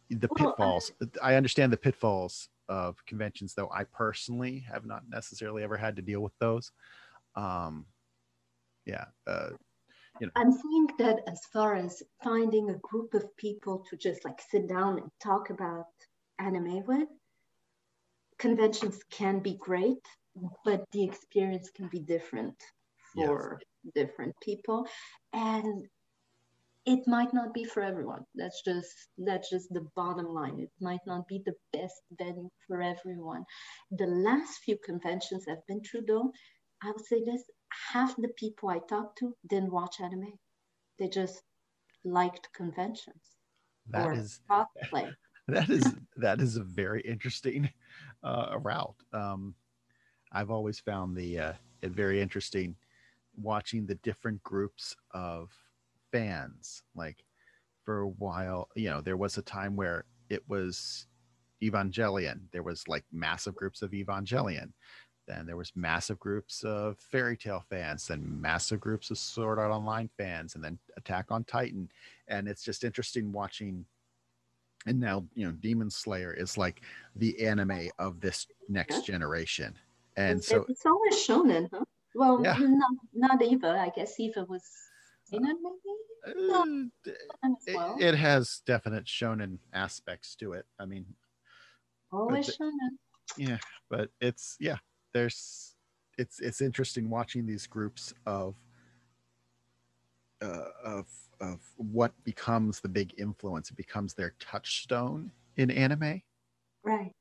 [0.09, 0.91] the Well, I- pitfalls.
[1.21, 3.69] I understand the pitfalls of conventions, though.
[3.71, 6.71] I personally have not necessarily ever had to deal with those.
[7.35, 7.85] Um,
[8.85, 9.49] yeah, uh,
[10.19, 10.31] you know.
[10.35, 14.67] I'm saying that as far as finding a group of people to just like sit
[14.67, 15.85] down and talk about
[16.39, 17.07] anime with,
[18.37, 20.05] conventions can be great,
[20.65, 22.55] but the experience can be different
[23.15, 23.27] Yes.
[23.27, 23.59] for
[23.95, 24.87] different people.
[25.33, 25.87] And
[26.85, 28.25] it might not be for everyone.
[28.35, 30.59] That's just that's just the bottom line.
[30.59, 33.43] It might not be the best venue for everyone.
[33.91, 36.31] The last few conventions I've been through though,
[36.83, 37.43] I would say this
[37.91, 40.33] half the people I talked to didn't watch anime.
[40.97, 41.41] They just
[42.03, 43.37] liked conventions
[43.89, 45.11] that or is cosplay.
[45.47, 47.69] that is that is a very interesting
[48.23, 48.95] uh, route.
[49.13, 49.55] Um,
[50.31, 52.75] I've always found the uh, it very interesting
[53.41, 55.51] watching the different groups of
[56.11, 56.83] fans.
[56.95, 57.23] Like
[57.83, 61.07] for a while, you know, there was a time where it was
[61.63, 62.41] Evangelion.
[62.51, 64.71] There was like massive groups of Evangelion.
[65.29, 69.71] Then there was massive groups of Fairy Tail fans, then massive groups of Sword Art
[69.71, 71.87] Online fans, and then Attack on Titan.
[72.27, 73.85] And it's just interesting watching
[74.85, 76.81] and now you know demon slayer is like
[77.17, 79.77] the anime of this next generation
[80.15, 81.83] and It's- so it's always shonen, huh?
[82.15, 82.55] Well, Yeah.
[82.57, 83.71] not, not Eva.
[83.77, 84.63] I guess Eva was
[85.33, 85.45] maybe
[86.25, 86.63] uh,
[87.43, 87.97] as it, well.
[87.99, 91.05] it has definite shonen aspects to it i mean
[92.11, 92.97] always the- shonen.
[93.37, 93.57] yeah
[93.89, 94.77] but it's yeah
[95.13, 95.75] there's
[96.17, 98.55] it's it's interesting watching these groups of
[100.41, 101.07] uh, of
[101.41, 103.71] of what becomes the big influence.
[103.71, 106.21] It becomes their touchstone in anime.
[106.83, 107.13] Right.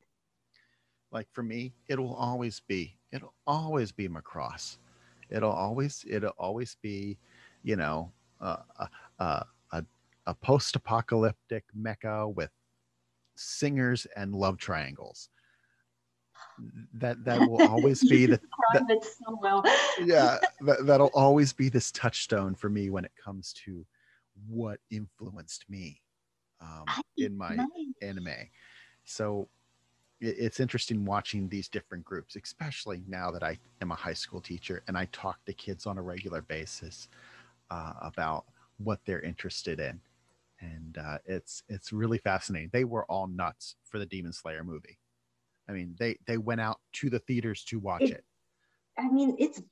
[1.11, 4.79] like for me it'll always be it'll always be macross.
[5.31, 7.18] It'll always it'll always be
[7.62, 9.85] you know uh, a, a, a,
[10.27, 12.51] a post-apocalyptic mecha with
[13.37, 15.31] singers and love triangles
[16.94, 18.40] that that will always be the
[18.88, 19.62] it so well.
[20.05, 23.85] yeah that, that'll always be this touchstone for me when it comes to
[24.49, 26.01] what influenced me
[26.61, 26.85] um,
[27.16, 27.68] in my Nice.
[28.03, 28.49] anime.
[29.05, 29.49] So
[30.21, 34.40] it, it's interesting watching these different groups, especially now that I am a high school
[34.40, 37.09] teacher and I talk to kids on a regular basis
[37.71, 38.44] uh, about
[38.79, 40.01] what they're interested in,
[40.61, 42.71] and uh, it's it's really fascinating.
[42.73, 44.99] They were all nuts for the Demon Slayer movie.
[45.69, 48.25] I mean, they they went out to the theaters to watch It- it.
[48.99, 49.63] I mean, it's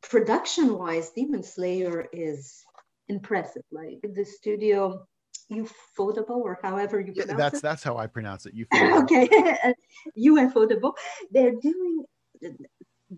[0.00, 2.64] production wise, Demon Slayer is
[3.08, 3.64] impressive.
[3.70, 5.06] Like the studio,
[5.50, 7.62] Ufotable, or however you Yeah, that's it.
[7.62, 8.54] that's how I pronounce it.
[8.58, 8.66] You
[9.02, 9.28] okay,
[10.18, 10.94] UFOdable.
[11.30, 12.04] They're doing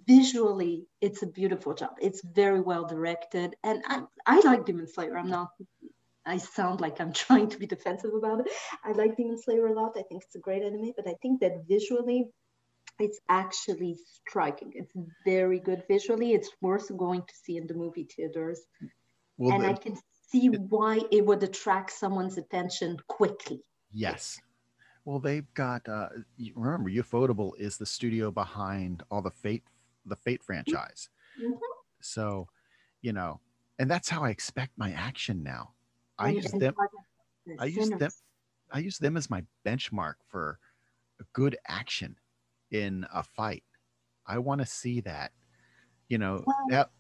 [0.09, 1.91] visually, it's a beautiful job.
[2.01, 5.17] It's very well directed, and I, I like Demon Slayer.
[5.17, 5.51] I'm not.
[6.27, 8.49] I sound like I'm trying to be defensive about it.
[8.85, 9.93] I like Demon Slayer a lot.
[9.97, 12.29] I think it's a great anime, but I think that visually,
[12.99, 14.73] it's actually striking.
[14.75, 14.93] It's
[15.25, 16.33] very good visually.
[16.33, 18.61] It's worth going to see in the movie theaters,
[19.37, 19.97] well, and the- I can
[20.31, 23.63] see why it would attract someone's attention quickly.
[23.93, 24.41] Yes.
[25.05, 25.87] Well, they've got.
[25.89, 26.09] Uh,
[26.55, 29.63] remember, Ufotable is the studio behind all the Fate,
[30.07, 31.11] the Fate franchise.
[31.39, 31.59] Mhm.
[32.01, 32.49] So,
[33.03, 33.41] you know,
[33.79, 35.75] and that's how I expect my action now.
[36.18, 36.74] I use them.
[36.74, 37.00] part of
[37.46, 38.11] the I use them.
[38.72, 40.59] I use them as my benchmark for
[41.33, 42.16] good action
[42.70, 43.62] in a fight.
[44.27, 45.33] I want to see that.
[46.09, 46.90] You know, Well, that,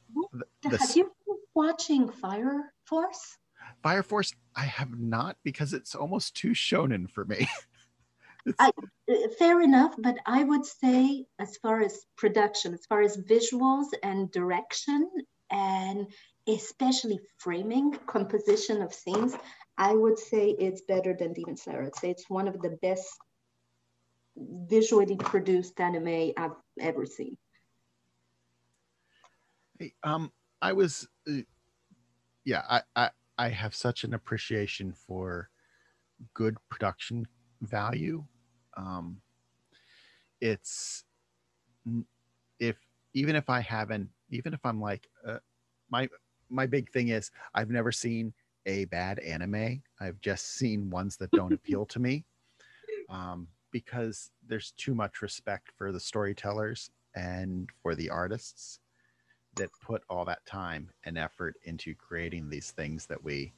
[0.62, 3.36] the, the Have you been watching Fire Force?
[3.82, 4.32] Fire Force.
[4.56, 7.48] I have not because it's almost too shonen for me.
[8.58, 8.70] I-
[9.06, 13.86] Uh, Fair enough, but I would say, as far as production, as far as visuals
[14.02, 15.10] and direction,
[15.50, 16.06] and
[16.48, 19.34] especially framing, composition of scenes,
[19.78, 21.84] I would say it's better than Demon Slayer.
[21.84, 23.08] I'd say it's one of the best
[24.36, 27.36] visually produced anime I've ever seen.
[29.78, 31.42] Hey, um, I was, uh,
[32.44, 35.50] yeah, I, I, I have such an appreciation for
[36.34, 37.26] good production
[37.62, 38.24] value.
[38.76, 39.20] Um,
[40.40, 41.04] it's,
[42.58, 42.76] if
[43.14, 45.38] even if I haven't, even if I'm like, uh,
[45.90, 46.08] my
[46.54, 48.32] my big thing is I've never seen
[48.66, 49.82] a bad anime.
[50.00, 52.24] I've just seen ones that don't appeal to me,
[53.08, 58.80] um, because there's too much respect for the storytellers and for the artists
[59.56, 63.52] that put all that time and effort into creating these things that we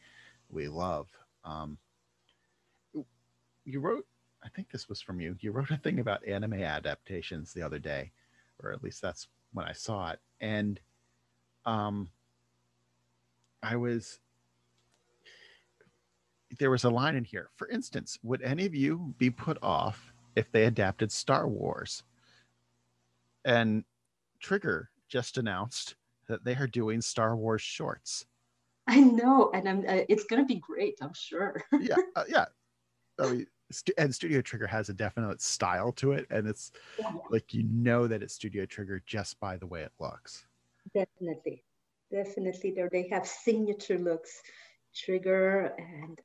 [0.49, 1.09] we love.
[1.45, 1.79] Um,
[3.65, 4.07] you wrote,
[4.45, 5.37] I think this was from you.
[5.41, 8.13] You wrote a thing about anime adaptations the other day,
[8.63, 10.79] or at least that's when I saw it, and
[11.65, 12.09] um,
[13.67, 14.21] I was
[16.59, 17.51] there was a line in here.
[17.57, 22.05] For instance, would any of you be put off if they adapted Star Wars?
[23.45, 23.85] And
[24.39, 25.97] Trigger just announced
[26.29, 28.27] that they are doing Star Wars shorts.
[28.87, 29.81] I know, and I'm.
[29.81, 30.99] Uh, it's gonna be great.
[31.03, 31.61] I'm sure.
[31.81, 32.45] yeah, uh, yeah.
[33.19, 33.47] I mean,
[33.99, 38.07] and Studio Trigger has a definite style to it, and it's Yeah, like you know
[38.07, 40.47] that it's Studio Trigger just by the way it looks.
[40.95, 41.65] definitely,
[42.11, 42.73] definitely.
[42.73, 44.31] There they have signature looks,
[44.95, 46.19] Trigger, and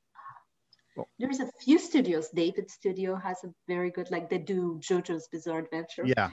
[0.95, 2.29] Well- there's a few studios.
[2.29, 6.03] David Studio has a very good, like they do JoJo's Bizarre Adventure.
[6.05, 6.29] Yeah,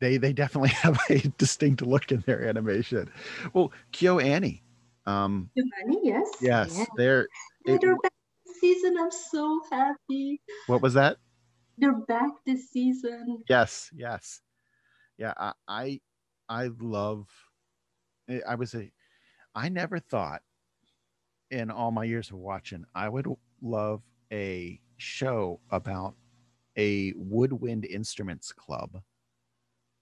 [0.00, 3.10] they they definitely have a distinct look in their animation.
[3.52, 4.62] Well, KyoAni,
[5.06, 6.28] um, Giovanni, yes.
[6.40, 6.84] yes, Yeah.
[6.96, 7.28] they're.
[7.66, 8.12] It- they're back
[8.46, 8.96] this season.
[8.98, 10.40] I'm so happy.
[10.66, 11.18] what was that?
[11.78, 13.42] They're back this season.
[13.48, 14.40] Yes, yes,
[15.16, 15.32] yeah.
[15.38, 16.00] I I,
[16.48, 17.28] I love.
[18.32, 18.90] I I was a.
[19.54, 20.42] I never thought,
[21.50, 23.26] in all my years of watching, I would
[23.60, 26.14] love a show about
[26.78, 29.02] a woodwind instruments club.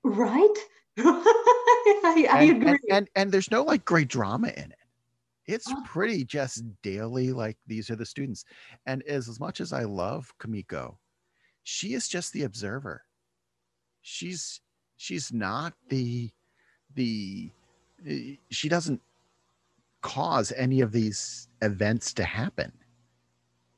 [0.04, 0.54] Right?
[0.98, 2.68] I, I and, agree.
[2.70, 4.78] and, and and there's no like great drama in it
[5.46, 5.82] it's Oh.
[5.84, 8.44] pretty just daily like these are the students
[8.86, 10.96] and as, as much as i love Kumiko
[11.62, 13.04] she is just the observer
[14.02, 14.60] she's
[14.96, 16.30] she's not the
[16.94, 17.59] the eh,
[18.50, 19.00] she doesn't
[20.00, 22.72] cause any of these events to happen.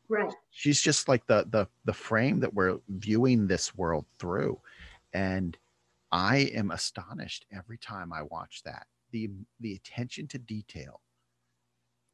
[0.09, 0.33] Right.
[0.51, 4.61] she's just like the the the frame that we're viewing this world through.
[5.15, 5.57] And
[6.11, 8.87] i am astonished every time i watch that.
[9.13, 9.31] The
[9.61, 11.01] the attention to detail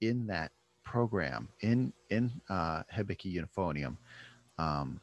[0.01, 0.53] in that
[0.85, 3.97] program in in uh Hibike Euphonium
[4.59, 5.01] um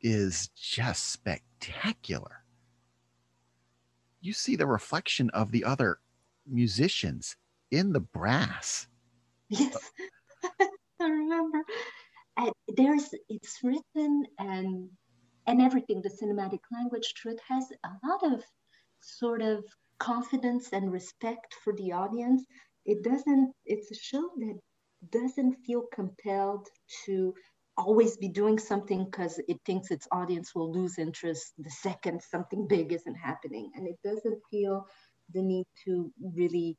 [0.00, 2.44] is just spectacular.
[4.20, 5.98] You see the reflection of the other
[6.50, 7.36] musicians
[7.70, 8.86] in the brass
[9.48, 9.90] Yes.
[11.00, 11.64] I remember.
[12.68, 14.88] There's it's written and
[15.46, 18.44] and everything, the cinematic language truth has a lot of
[19.00, 19.64] sort of
[19.98, 22.44] confidence and respect for the audience.
[22.86, 24.58] It doesn't, it's a show that
[25.10, 26.68] doesn't feel compelled
[27.06, 27.34] to
[27.76, 32.66] always be doing something because it thinks its audience will lose interest the second something
[32.68, 33.70] big isn't happening.
[33.74, 34.86] And it doesn't feel
[35.32, 36.76] the need to really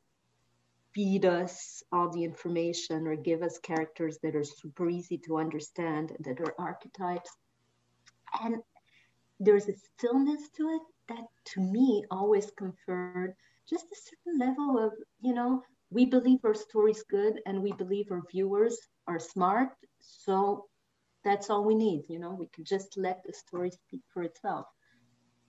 [0.93, 6.11] feed us all the information or give us characters that are super easy to understand,
[6.19, 7.29] that are archetypes.
[8.43, 8.57] And
[9.39, 13.35] there's a stillness to it that to me always conferred
[13.69, 18.07] just a certain level of, you know, we believe our story's good and we believe
[18.11, 19.69] our viewers are smart.
[19.99, 20.65] So
[21.23, 22.03] that's all we need.
[22.07, 24.65] You know, we can just let the story speak for itself.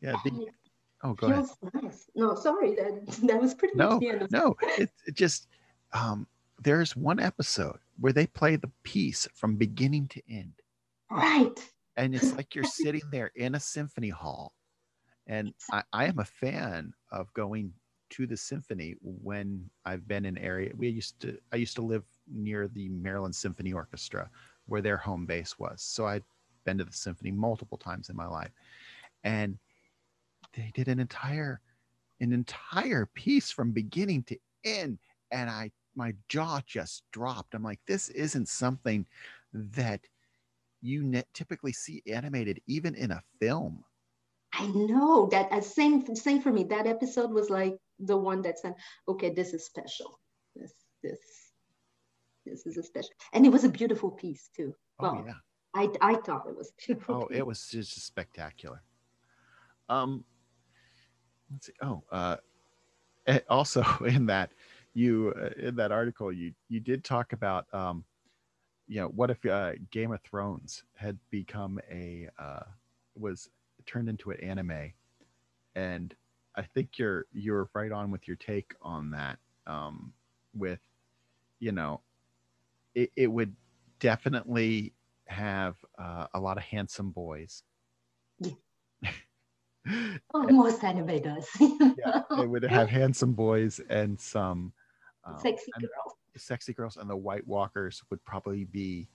[0.00, 0.54] yeah And the, it
[1.02, 1.46] oh go ahead.
[1.74, 2.10] nice.
[2.14, 5.48] No, sorry, that that was pretty No, much the end of no it, it just
[5.92, 6.26] um
[6.62, 10.52] there's one episode where they play the piece from beginning to end.
[11.10, 11.58] Right.
[11.96, 14.54] and it's like you're sitting there in a symphony hall.
[15.26, 17.72] And I, I am a fan of going
[18.10, 22.04] to the symphony when i've been in area we used to i used to live
[22.30, 24.28] near the maryland symphony orchestra
[24.66, 25.80] where their home base was.
[25.82, 26.22] So i'd
[26.64, 28.50] been to the symphony multiple times in my life.
[29.24, 29.58] And
[30.54, 31.60] they did an entire
[32.20, 34.98] an entire piece from beginning to end
[35.30, 39.04] and i my jaw just dropped i'm like this isn't something
[39.52, 40.00] that
[40.80, 43.84] you typically see animated even in a film
[44.54, 46.64] I know that uh, same same for me.
[46.64, 48.74] That episode was like the one that said,
[49.08, 50.20] "Okay, this is special.
[50.54, 51.18] This this
[52.44, 54.74] this is a special," and it was a beautiful piece too.
[55.00, 55.34] oh Well, yeah
[55.74, 57.14] I I thought it was beautiful.
[57.22, 57.38] oh piece.
[57.38, 58.82] it was just spectacular
[59.88, 60.24] um
[61.52, 61.72] let's see.
[61.82, 62.36] Oh uh
[63.26, 64.52] eh, also in that
[64.94, 68.04] you uh, in that article you you did talk about um
[68.88, 72.64] you know what if uh game of thrones had become a uh
[73.16, 73.48] was
[73.86, 74.92] turned into an anime?
[75.74, 76.14] And
[76.54, 80.12] i think you're you're right on with your take on that um
[80.54, 80.80] with
[81.60, 82.00] you know
[82.94, 83.54] it, it would
[84.00, 84.92] definitely
[85.26, 87.62] have uh, a lot of handsome boys.
[88.40, 88.52] Yeah.
[90.34, 91.20] Oh, most anime
[91.98, 94.72] yeah, they would have handsome boys and some
[95.24, 96.16] um, Sexy and girl.
[96.36, 99.08] sexy girls, and the White Walkers would probably be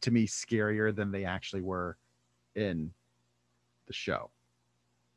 [0.00, 1.96] to me scarier than they actually were
[2.54, 2.92] in
[3.86, 4.30] the show.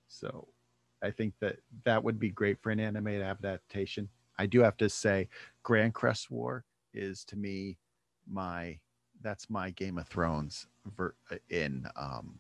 [0.08, 0.48] So
[1.04, 4.10] I think that that would be great for an animated adaptation.
[4.38, 5.28] I do have to say,
[5.64, 7.78] Grancrest War is to me
[8.28, 8.80] my
[9.22, 11.16] that's my Game of Thrones ver-
[11.50, 12.40] in um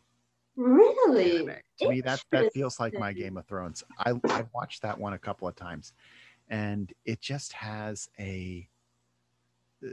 [0.59, 1.47] Really?
[1.79, 3.81] To me, that that feels like my Game of Thrones.
[3.97, 5.93] I I watched that one a couple of times,
[6.49, 8.67] and it just has a.
[9.85, 9.87] uh,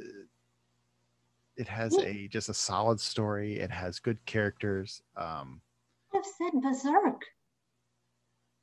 [1.57, 3.61] it has a just a solid story.
[3.61, 5.03] It has good characters.
[5.17, 5.61] Um,
[6.13, 7.23] I've said Berserk.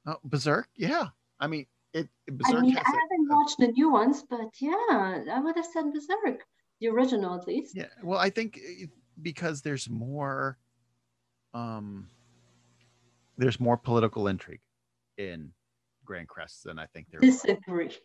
[0.05, 1.07] oh, Berserk, yeah.
[1.39, 4.23] I mean, it I Berserk mean, has I a- haven't a- watched the new ones,
[4.29, 6.41] but yeah, I would have said Berserk,
[6.81, 7.75] the original at least.
[7.77, 8.87] Yeah, well, I think uh,
[9.21, 10.57] because there's more,
[11.53, 12.07] um,
[13.37, 14.61] there's more political intrigue
[15.17, 15.51] in
[16.07, 17.19] Grancrest than I think there.
[17.21, 17.95] Disagree.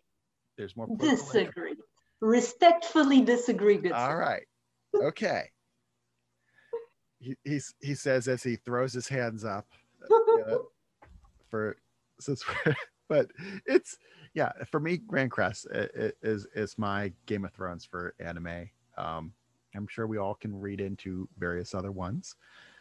[0.57, 0.86] There's more.
[0.86, 1.46] political intrigue.
[1.46, 1.74] Disagree.
[2.20, 4.18] Respectfully disagree, good All sir.
[4.18, 4.46] right.
[4.94, 5.51] Okay.
[7.20, 9.66] He, he's, he says as he throws his hands up
[10.49, 10.59] uh,
[11.51, 11.76] for
[12.20, 12.44] since
[13.09, 13.26] but
[13.66, 13.99] it's
[14.34, 15.66] yeah for me Grancrest
[16.22, 18.70] is is my Game of Thrones for anime.
[18.96, 19.32] Um,
[19.74, 22.36] I'm sure we all can read into various other ones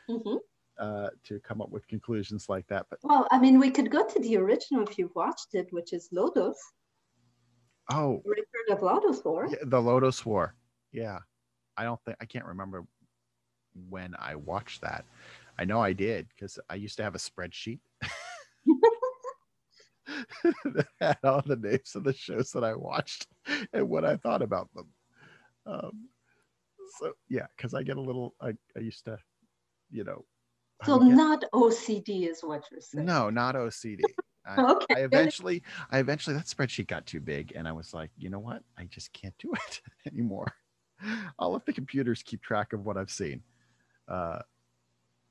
[0.08, 0.38] Mhm.
[0.80, 2.86] Uh, to come up with conclusions like that.
[2.88, 5.92] But Well, I mean, we could go to the original if you've watched it, which
[5.92, 6.54] is Lodoss,
[7.92, 9.48] oh, Record of Lodoss War.
[9.50, 10.54] yeah, the Lodoss War.
[10.92, 11.18] Yeah,
[11.78, 12.86] I don't think I can't remember
[13.90, 15.04] when I watched that.
[15.58, 17.80] I know I did because I used to have a spreadsheet
[20.44, 23.26] that had all the names of the shows that I watched
[23.74, 24.88] and what I thought about them.
[25.66, 26.10] Um,
[27.00, 28.36] so yeah, because I get a little.
[28.40, 29.18] I, I used to,
[29.90, 30.24] you know.
[30.86, 33.06] So would get- not OCD is what you're saying.
[33.06, 34.02] no, not OCD.
[34.46, 34.96] I, Okay.
[34.96, 35.62] I eventually,
[35.92, 38.64] I eventually that spreadsheet got too big, and I was like, you know what?
[38.78, 39.82] I just can't do it
[40.14, 40.54] anymore.
[41.38, 43.44] I'll let the computers keep track of what I've seen,
[44.08, 44.40] uh,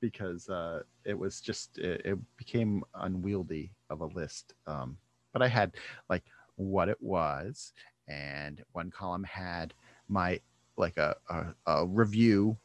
[0.01, 4.53] because uh, it was just it, it became unwieldy of a list.
[4.67, 4.97] Um,
[5.33, 5.73] but I had
[6.09, 6.23] like
[6.55, 7.73] what it was,
[8.07, 9.73] and one column had
[10.07, 10.39] my
[10.77, 12.55] like a a, a review,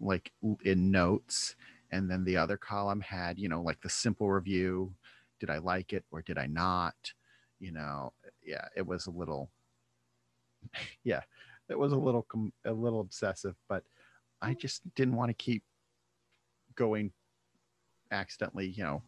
[0.00, 0.32] like
[0.64, 1.56] in notes,
[1.92, 4.92] and then the other column had you know like the simple review
[5.40, 6.94] did I like it or did I not?
[7.58, 8.12] You know,
[8.44, 9.50] yeah, it was a little,
[11.04, 11.22] yeah,
[11.68, 12.26] it was a little,
[12.64, 13.82] a little obsessive, but
[14.40, 15.64] I just didn't want to keep
[16.76, 17.10] going
[18.12, 19.02] accidentally, you know,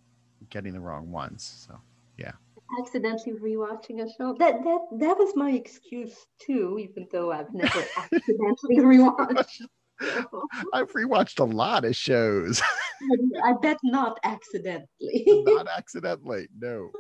[0.51, 1.67] getting the wrong ones.
[1.69, 1.79] So,
[2.19, 2.33] yeah.
[2.81, 4.35] accidentally rewatching a show.
[4.39, 9.63] That that that was my excuse too, even though I've never accidentally rewatched.
[10.73, 12.61] I've rewatched a lot of shows,
[13.45, 15.25] I bet not accidentally.
[15.27, 16.91] not accidentally, no.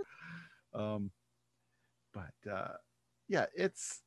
[0.74, 1.10] Um,
[2.12, 2.74] but uh,
[3.28, 4.00] yeah, it's.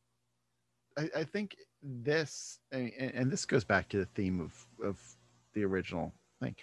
[0.97, 4.99] I, I think this, and, and this goes back to the theme of of
[5.53, 6.55] the original thing.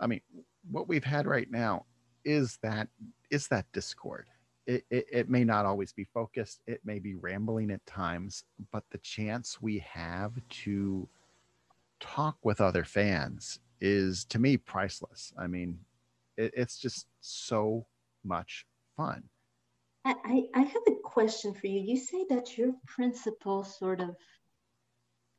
[0.00, 0.20] I mean,
[0.70, 1.86] what we've had right now
[2.24, 2.88] is that
[3.30, 4.26] is that discord.
[4.66, 6.60] It, it, it may not always be focused.
[6.66, 10.32] It may be rambling at times, but the chance we have
[10.64, 11.08] to
[12.00, 15.32] talk with other fans is to me priceless.
[15.38, 15.78] I mean,
[16.36, 17.86] it, it's just so
[18.24, 19.22] much fun.
[20.04, 21.80] I, I I have a question for you.
[21.80, 24.16] You say that your principal sort of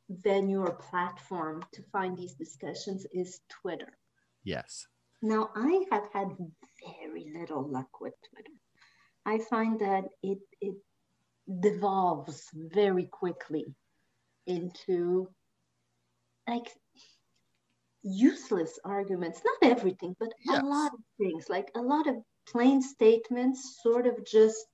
[0.08, 3.96] venue or platform to find these discussions is Twitter.
[4.44, 4.86] Yes.
[5.22, 6.28] Now, I have had
[6.98, 8.52] very little luck with Twitter.
[9.26, 10.74] I find that it it
[11.60, 13.74] devolves very quickly
[14.46, 15.28] into
[16.50, 16.68] like
[18.02, 19.42] useless arguments.
[19.44, 20.62] Not everything, but Yes.
[20.62, 21.48] a lot of things.
[21.48, 22.16] Like a lot of
[22.48, 24.66] plain statements sort of just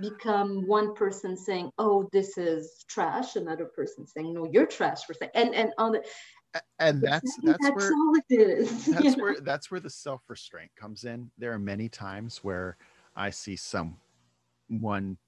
[0.00, 5.14] become one person saying, "Oh, this is trash," another person saying, "No, you're trash for
[5.14, 6.04] saying," and and on the
[6.78, 8.86] And that's that's, that's where all it is.
[8.88, 9.22] you that's know?
[9.22, 12.76] where that's where the self-restraint comes in there are many times where
[13.16, 15.18] i see someone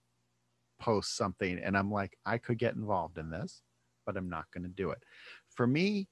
[0.80, 3.62] post something and i'm like i could get involved in this
[4.10, 5.02] but i'm not going to do it
[5.48, 6.08] for me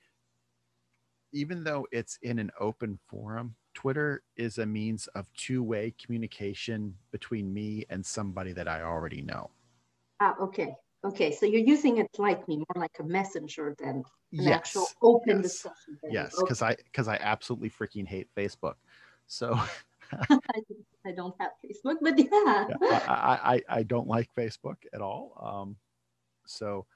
[1.33, 7.53] even though it's in an open forum twitter is a means of two-way communication between
[7.53, 9.51] me and somebody that i already know
[10.21, 10.75] Ah, okay.
[11.05, 11.31] Okay.
[11.33, 15.37] So you're using it like me, more like a messenger than an yes actual open
[15.37, 15.99] yes, discussion.
[16.03, 16.19] venue.
[16.19, 16.43] yes Okay.
[16.43, 18.75] because i because i absolutely freaking hate facebook
[19.29, 19.57] so
[21.07, 22.67] I, don't have Facebook, but yeah.
[22.69, 25.33] yeah, I, I, I, I don't like Facebook at all.
[25.41, 25.77] Um,
[26.47, 26.87] so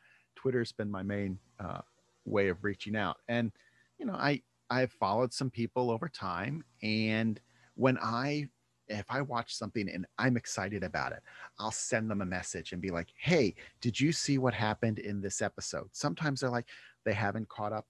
[0.43, 1.82] Twitter's been my main uh,
[2.24, 3.18] way of reaching out.
[3.28, 3.53] And,
[3.99, 7.40] you know, I, I've followed some people over time, and
[7.74, 8.49] when I
[8.88, 11.22] if I watch something and I'm excited about it,
[11.59, 15.20] I'll send them a message and be like, "Hey, did you see what happened in
[15.20, 16.66] this episode?" Sometimes they're like,
[17.05, 17.86] they haven't caught up,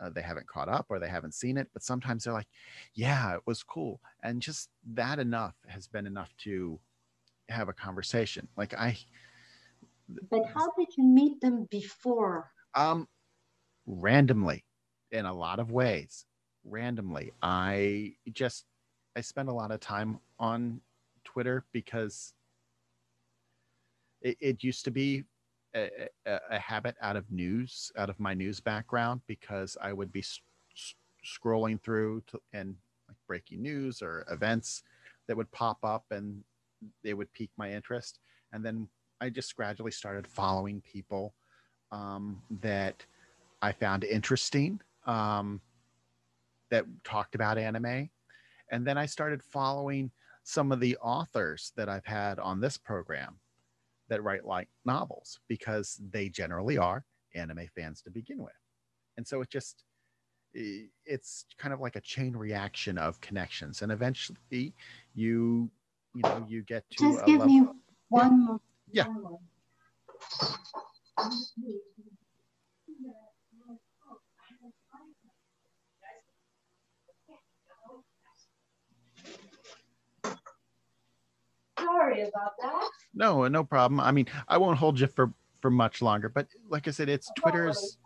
[0.00, 2.48] uh, they haven't caught up, or they haven't seen it, but sometimes they're like,
[2.94, 6.78] "Yeah, it was cool," and just that enough has been enough to
[7.48, 8.48] have a conversation.
[8.56, 8.98] Like I.
[10.30, 12.50] But how did you meet them before?
[12.74, 13.08] Um,
[13.86, 14.64] randomly,
[15.10, 16.26] in a lot of ways.
[16.64, 18.66] Randomly, I just
[19.16, 20.80] I spend a lot of time on
[21.24, 22.34] Twitter because
[24.20, 25.24] it, it used to be
[25.74, 30.12] a, a, a, habit out of news, out of my news background, because I would
[30.12, 30.40] be s-
[30.74, 32.74] s- scrolling through to, and
[33.08, 34.82] like breaking news or events
[35.26, 36.42] that would pop up and
[37.02, 38.18] they would pique my interest.
[38.52, 38.88] And then
[39.20, 41.34] I just gradually started following people
[41.90, 43.04] um, that
[43.62, 45.60] I found interesting um,
[46.70, 48.10] that talked about anime
[48.70, 50.10] and then I started following
[50.44, 53.38] some of the authors that I've had on this program
[54.08, 57.04] that write like novels because they generally are
[57.34, 58.52] anime fans to begin with.
[59.16, 59.84] And so it just,
[60.54, 63.82] it's kind of like a chain reaction of connections.
[63.82, 64.74] And eventually
[65.14, 65.70] you,
[66.14, 66.96] you know, you get to.
[67.12, 67.46] Just give level.
[67.46, 67.68] me
[68.08, 68.60] one more.
[68.92, 69.06] Yeah.
[81.78, 82.88] Sorry about that.
[83.14, 84.00] No, no problem.
[84.00, 87.30] I mean, I won't hold you for for much longer, but like I said, it's
[87.36, 87.98] Twitter's.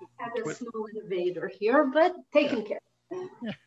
[0.47, 2.81] A small innovator here, but taken care.
[3.11, 3.53] Yeah.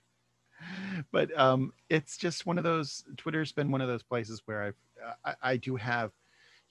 [1.11, 3.03] But um, it's just one of those.
[3.18, 4.76] Twitter's been one of those places where I've
[5.24, 6.11] I, I do have,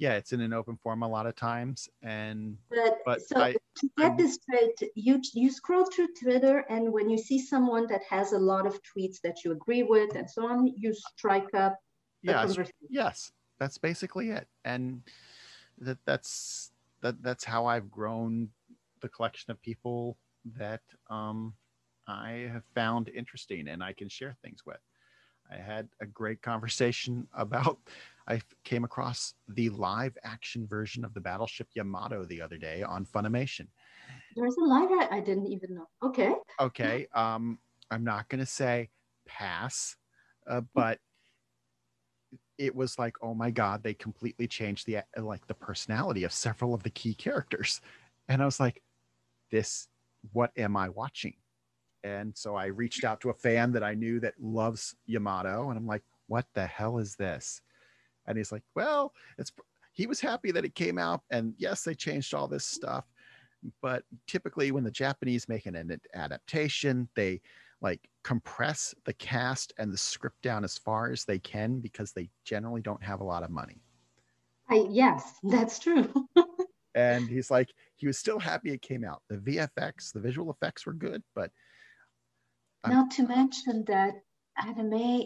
[0.04, 3.52] yeah, it's in an open form a lot of times, and but, but so I,
[3.52, 7.86] to get I'm- this straight, you you scroll through Twitter, and when you see someone
[7.86, 11.54] that has a lot of tweets that you agree with and so on, you strike
[11.54, 11.78] up
[12.22, 12.46] yeah,
[12.88, 15.02] yes that's basically it and
[15.78, 18.48] that that's that that's how i've grown
[19.00, 20.80] the collection of people that
[21.10, 21.52] um
[22.08, 24.80] i have found interesting and i can share things with.
[25.50, 27.78] I had a great conversation about
[28.28, 33.04] i came across the live action version of the battleship yamato the other day on
[33.04, 33.66] funimation.
[34.36, 35.88] There's a live I didn't even know.
[36.02, 36.34] Okay.
[36.60, 37.58] okay um
[37.90, 38.90] i'm not going to say
[39.26, 39.96] pass
[40.48, 40.98] uh, but
[42.58, 46.74] it was like oh my god they completely changed the like the personality of several
[46.74, 47.80] of the key characters.
[48.28, 48.82] And i was like
[49.50, 49.88] this
[50.32, 51.34] what am i watching?
[52.02, 55.78] And so i reached out to a fan that i knew that loves yamato and
[55.78, 57.60] i'm like what the hell is this
[58.26, 59.52] and he's like well it's
[59.92, 63.04] he was happy that it came out and yes they changed all this stuff
[63.80, 67.40] but typically when the japanese make an adaptation they
[67.84, 72.30] like compress the cast and the script down as far as they can because they
[72.44, 73.82] generally don't have a lot of money.
[74.70, 76.10] I, yes, that's true.
[76.94, 79.20] and he's like, he was still happy it came out.
[79.28, 81.50] The VFX, the visual effects were good, but
[82.86, 84.14] Not to mention that
[84.56, 85.24] anime,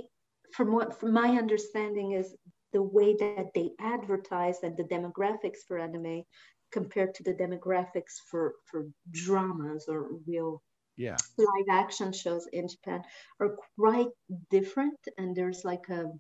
[0.53, 2.35] from what from my understanding, is
[2.73, 6.23] the way that they advertise and the demographics for anime
[6.71, 10.63] compared to the demographics for for dramas or real
[10.97, 13.03] yeah, live action shows in Japan
[13.41, 14.09] are quite
[14.51, 16.11] different, and there's like a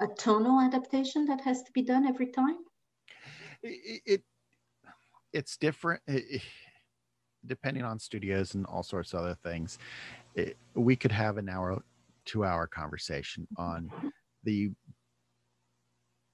[0.00, 2.58] a tonal adaptation that has to be done every time.
[3.62, 4.22] it, it
[5.32, 6.42] it's different it-
[7.46, 9.78] depending on studios and all sorts of other things.
[10.36, 11.82] It, we could have an hour,
[12.24, 13.90] two hour conversation on
[14.44, 14.70] the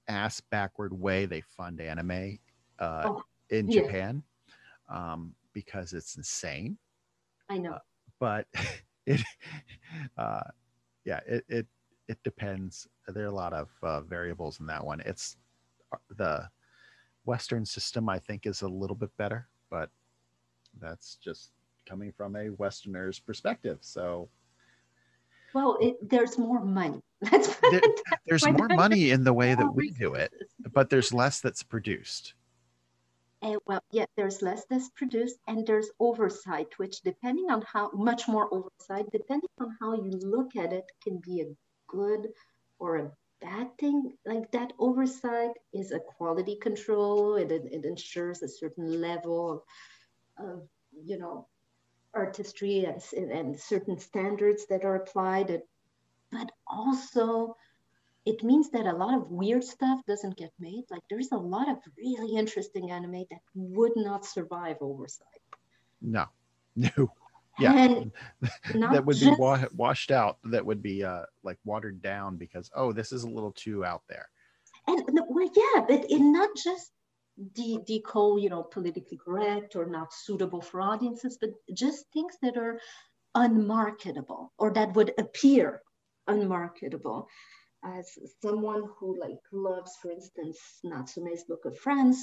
[0.09, 2.37] ass backward way they fund anime
[2.79, 3.81] uh, Oh, in yeah.
[3.83, 4.23] Japan
[4.89, 6.77] um, because it's insane.
[7.49, 7.79] I know.
[8.19, 8.45] but
[9.05, 9.21] it
[10.17, 10.43] uh
[11.05, 11.67] yeah it it
[12.07, 15.37] it depends there are a lot of uh, variables in that one it's
[15.93, 16.47] uh, the
[17.25, 19.89] western system i think is a little bit better but
[20.79, 21.51] that's just
[21.87, 24.29] coming from a westerner's perspective so
[25.53, 27.01] Well, it, there's more money.
[27.71, 27.81] There,
[28.25, 30.33] there's more money in the way that oh we do it
[30.71, 32.33] but there's less that's produced
[33.41, 38.27] And well, yeah, there's less that's produced and there's oversight, which depending on how much
[38.27, 41.55] more oversight, depending on how you look at it, can be a
[41.87, 42.29] good
[42.79, 43.11] or a
[43.41, 44.13] bad thing.
[44.25, 47.35] Like that oversight is a quality control.
[47.35, 49.63] It, it, it ensures a certain level
[50.37, 51.47] of, of you know,
[52.13, 53.01] artistry and,
[53.31, 55.49] and certain standards that are applied.
[55.49, 55.67] It,
[56.31, 57.55] but also
[58.25, 60.83] it means that a lot of weird stuff doesn't get made.
[60.91, 65.27] Like there's a lot of really interesting anime that would not survive oversight.
[66.01, 66.25] no
[66.75, 67.09] no
[67.59, 68.11] Yeah, And
[68.91, 70.37] that would be wa- washed out.
[70.43, 74.03] That would be uh, like watered down because oh, this is a little too out
[74.07, 74.29] there.
[74.87, 76.91] and well, yeah, but it not just
[77.55, 82.35] the the call, you know, politically correct or not suitable for audiences, but just things
[82.41, 82.79] that are
[83.35, 85.81] unmarketable or that would appear
[86.29, 87.27] unmarketable.
[87.83, 88.05] As
[88.41, 92.17] someone who like loves, for instance, Natsume's Book of Friends,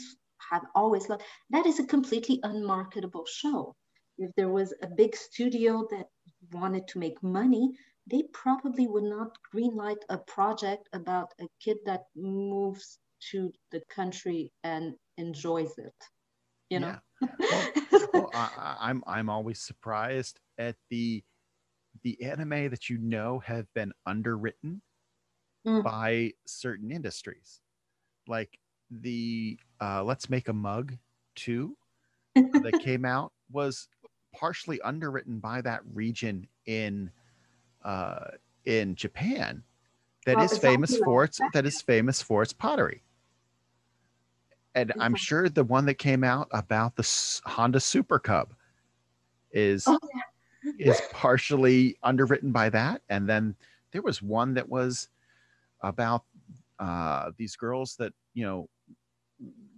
[0.50, 3.74] have always loved that is a completely unmarketable show.
[4.18, 6.06] If there was a big studio that
[6.52, 7.72] wanted to make money,
[8.10, 12.98] they probably would not greenlight a project about a kid that moves
[13.32, 15.94] to the country and enjoys it.
[16.70, 16.96] You know?
[17.20, 21.24] well, I, I- I'm I'm always surprised at the
[22.06, 24.80] the anime that you know have been underwritten
[25.66, 25.82] Mm.
[25.82, 27.60] by certain industries,
[28.28, 28.60] like
[28.92, 30.96] the uh, Let's Make a Mug
[31.34, 31.76] Too
[32.62, 33.88] that came out was
[34.32, 37.10] partially underwritten by that region in
[37.84, 38.28] uh,
[38.66, 39.64] in Japan
[40.26, 41.66] that Well, is exactly famous for its that.
[41.66, 43.02] is famous for its pottery.
[44.76, 48.54] And I'm sure the one that came out about the Honda Super Cub
[49.52, 49.98] is Oh,
[50.78, 53.02] is partially underwritten by that.
[53.08, 53.54] And then
[53.92, 55.08] there was one that was
[55.82, 56.24] about
[56.78, 58.68] uh, these girls that you know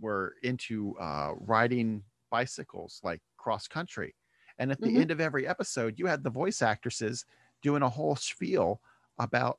[0.00, 4.14] were into uh, riding bicycles like cross country.
[4.58, 5.00] And at the Mhm.
[5.02, 7.24] end of every episode, you had the voice actresses
[7.62, 8.80] doing a whole spiel
[9.18, 9.58] about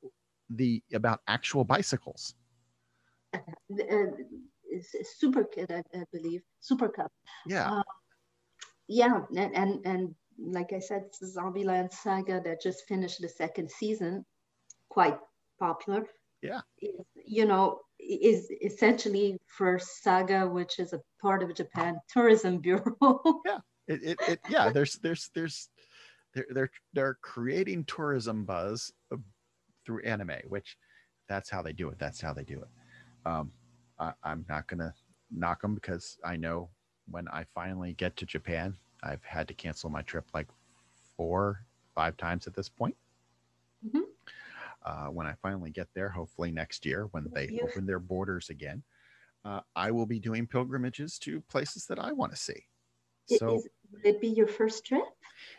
[0.50, 2.36] the about actual bicycles.
[3.34, 3.40] uh,
[4.72, 7.10] it's a super kid, I, I believe, Super Cub.
[7.48, 7.84] Yeah, Uh,
[8.88, 14.26] Yeah, and, and and like I said, Zombieland Saga that just finished the second season,
[14.90, 15.18] quite
[15.60, 16.06] popular.
[16.42, 16.62] Yeah.
[16.82, 22.96] Is, you know, is essentially for Saga, which is a part of Japan Tourism Bureau.
[23.88, 24.70] it, it, it yeah.
[24.70, 25.70] There's there's there's
[26.34, 29.18] they're they're they're creating tourism buzz uh,
[29.86, 30.78] through anime, which
[31.28, 32.00] that's how they do it.
[32.00, 33.30] That's how they do it.
[33.30, 33.52] Um,
[34.00, 34.94] I, I'm not gonna
[35.30, 36.70] knock them because I know
[37.10, 40.48] when I finally get to Japan, I've had to cancel my trip like
[41.16, 42.96] four, five times at this point.
[43.86, 44.04] Mhm.
[44.84, 48.50] Uh, when I finally get there, hopefully next year, when they You- open their borders
[48.50, 48.84] again,
[49.46, 52.68] uh, I will be doing pilgrimages to places that I want to see.
[53.30, 55.06] It So is- will it be your first trip?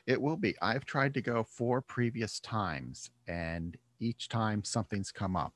[0.06, 0.54] it will be.
[0.60, 5.54] I've tried to go four previous times, and each time something's come up.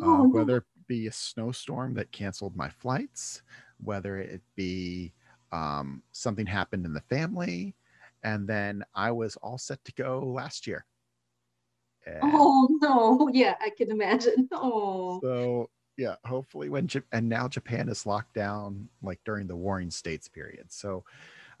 [0.02, 0.26] Oh, no.
[0.26, 3.42] whether it be a snowstorm that canceled my flights,
[3.78, 5.14] whether it be
[5.52, 7.74] um, something happened in the family,
[8.22, 10.84] and then I was all set to go last year.
[12.06, 13.30] And Oh no!
[13.32, 14.48] Yeah, I can imagine.
[14.52, 19.56] Oh, so yeah, hopefully when Jap- and now Japan is locked down like during the
[19.56, 20.70] warring states period.
[20.70, 21.04] So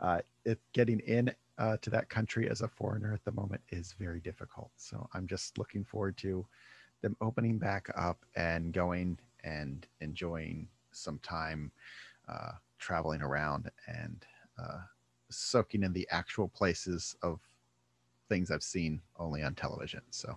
[0.00, 3.94] uh, it getting in uh, to that country as a foreigner at the moment is
[3.98, 4.70] very difficult.
[4.76, 6.46] So I'm just looking forward to
[7.02, 11.70] them opening back up and going and enjoying some time
[12.28, 14.24] uh, traveling around and
[14.58, 14.78] uh,
[15.30, 17.40] soaking in the actual places of
[18.28, 20.02] things I've seen only on television.
[20.10, 20.36] So.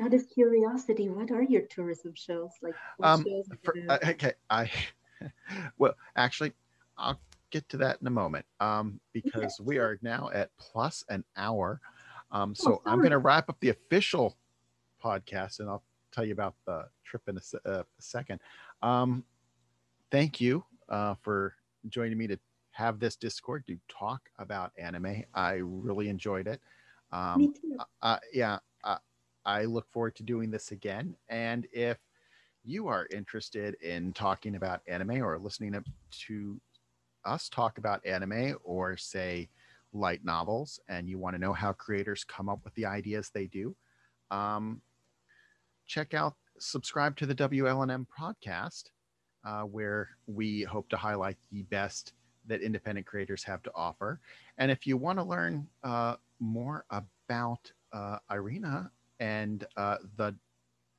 [0.00, 2.74] out of curiosity, what are your tourism shows like?
[2.98, 4.70] what Um, shows For, uh, okay, I
[5.78, 6.52] well, actually,
[6.98, 7.20] I'll
[7.50, 11.80] get to that in a moment um, because we are now at plus an hour.
[12.30, 14.36] Um, so I'm going to wrap up the official
[15.02, 18.40] podcast, and I'll tell you about the trip in a, se- uh, a second.
[18.82, 19.24] Um,
[20.10, 21.54] thank you uh, for
[21.88, 22.38] joining me to
[22.72, 25.22] have this Discord to talk about anime.
[25.34, 26.60] I really enjoyed it.
[27.12, 27.78] Um, Me too.
[28.02, 28.98] uh, yeah, uh,
[29.44, 31.14] I look forward to doing this again.
[31.28, 31.98] And if
[32.64, 35.74] you are interested in talking about anime or listening
[36.26, 36.60] to
[37.24, 39.48] us talk about anime or say
[39.92, 43.46] light novels, and you want to know how creators come up with the ideas they
[43.46, 43.76] do,
[44.30, 44.80] um,
[45.86, 48.84] check out, subscribe to the WLNM podcast,
[49.44, 52.12] uh, where we hope to highlight the best
[52.46, 54.20] that independent creators have to offer.
[54.58, 58.90] And if you want to learn uh, more about uh, Irina
[59.20, 60.34] and uh, the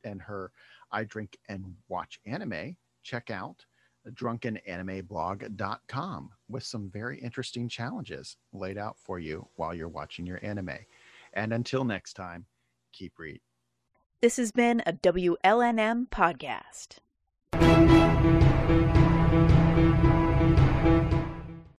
[0.04, 0.52] and her
[0.92, 3.66] I drink and watch anime, check out
[4.12, 10.78] drunkenanimeblog.com with some very interesting challenges laid out for you while you're watching your anime.
[11.34, 12.46] And until next time,
[12.94, 13.42] keep reading.
[14.22, 17.00] This has been a WLNM podcast.
[18.26, 18.55] Thank you.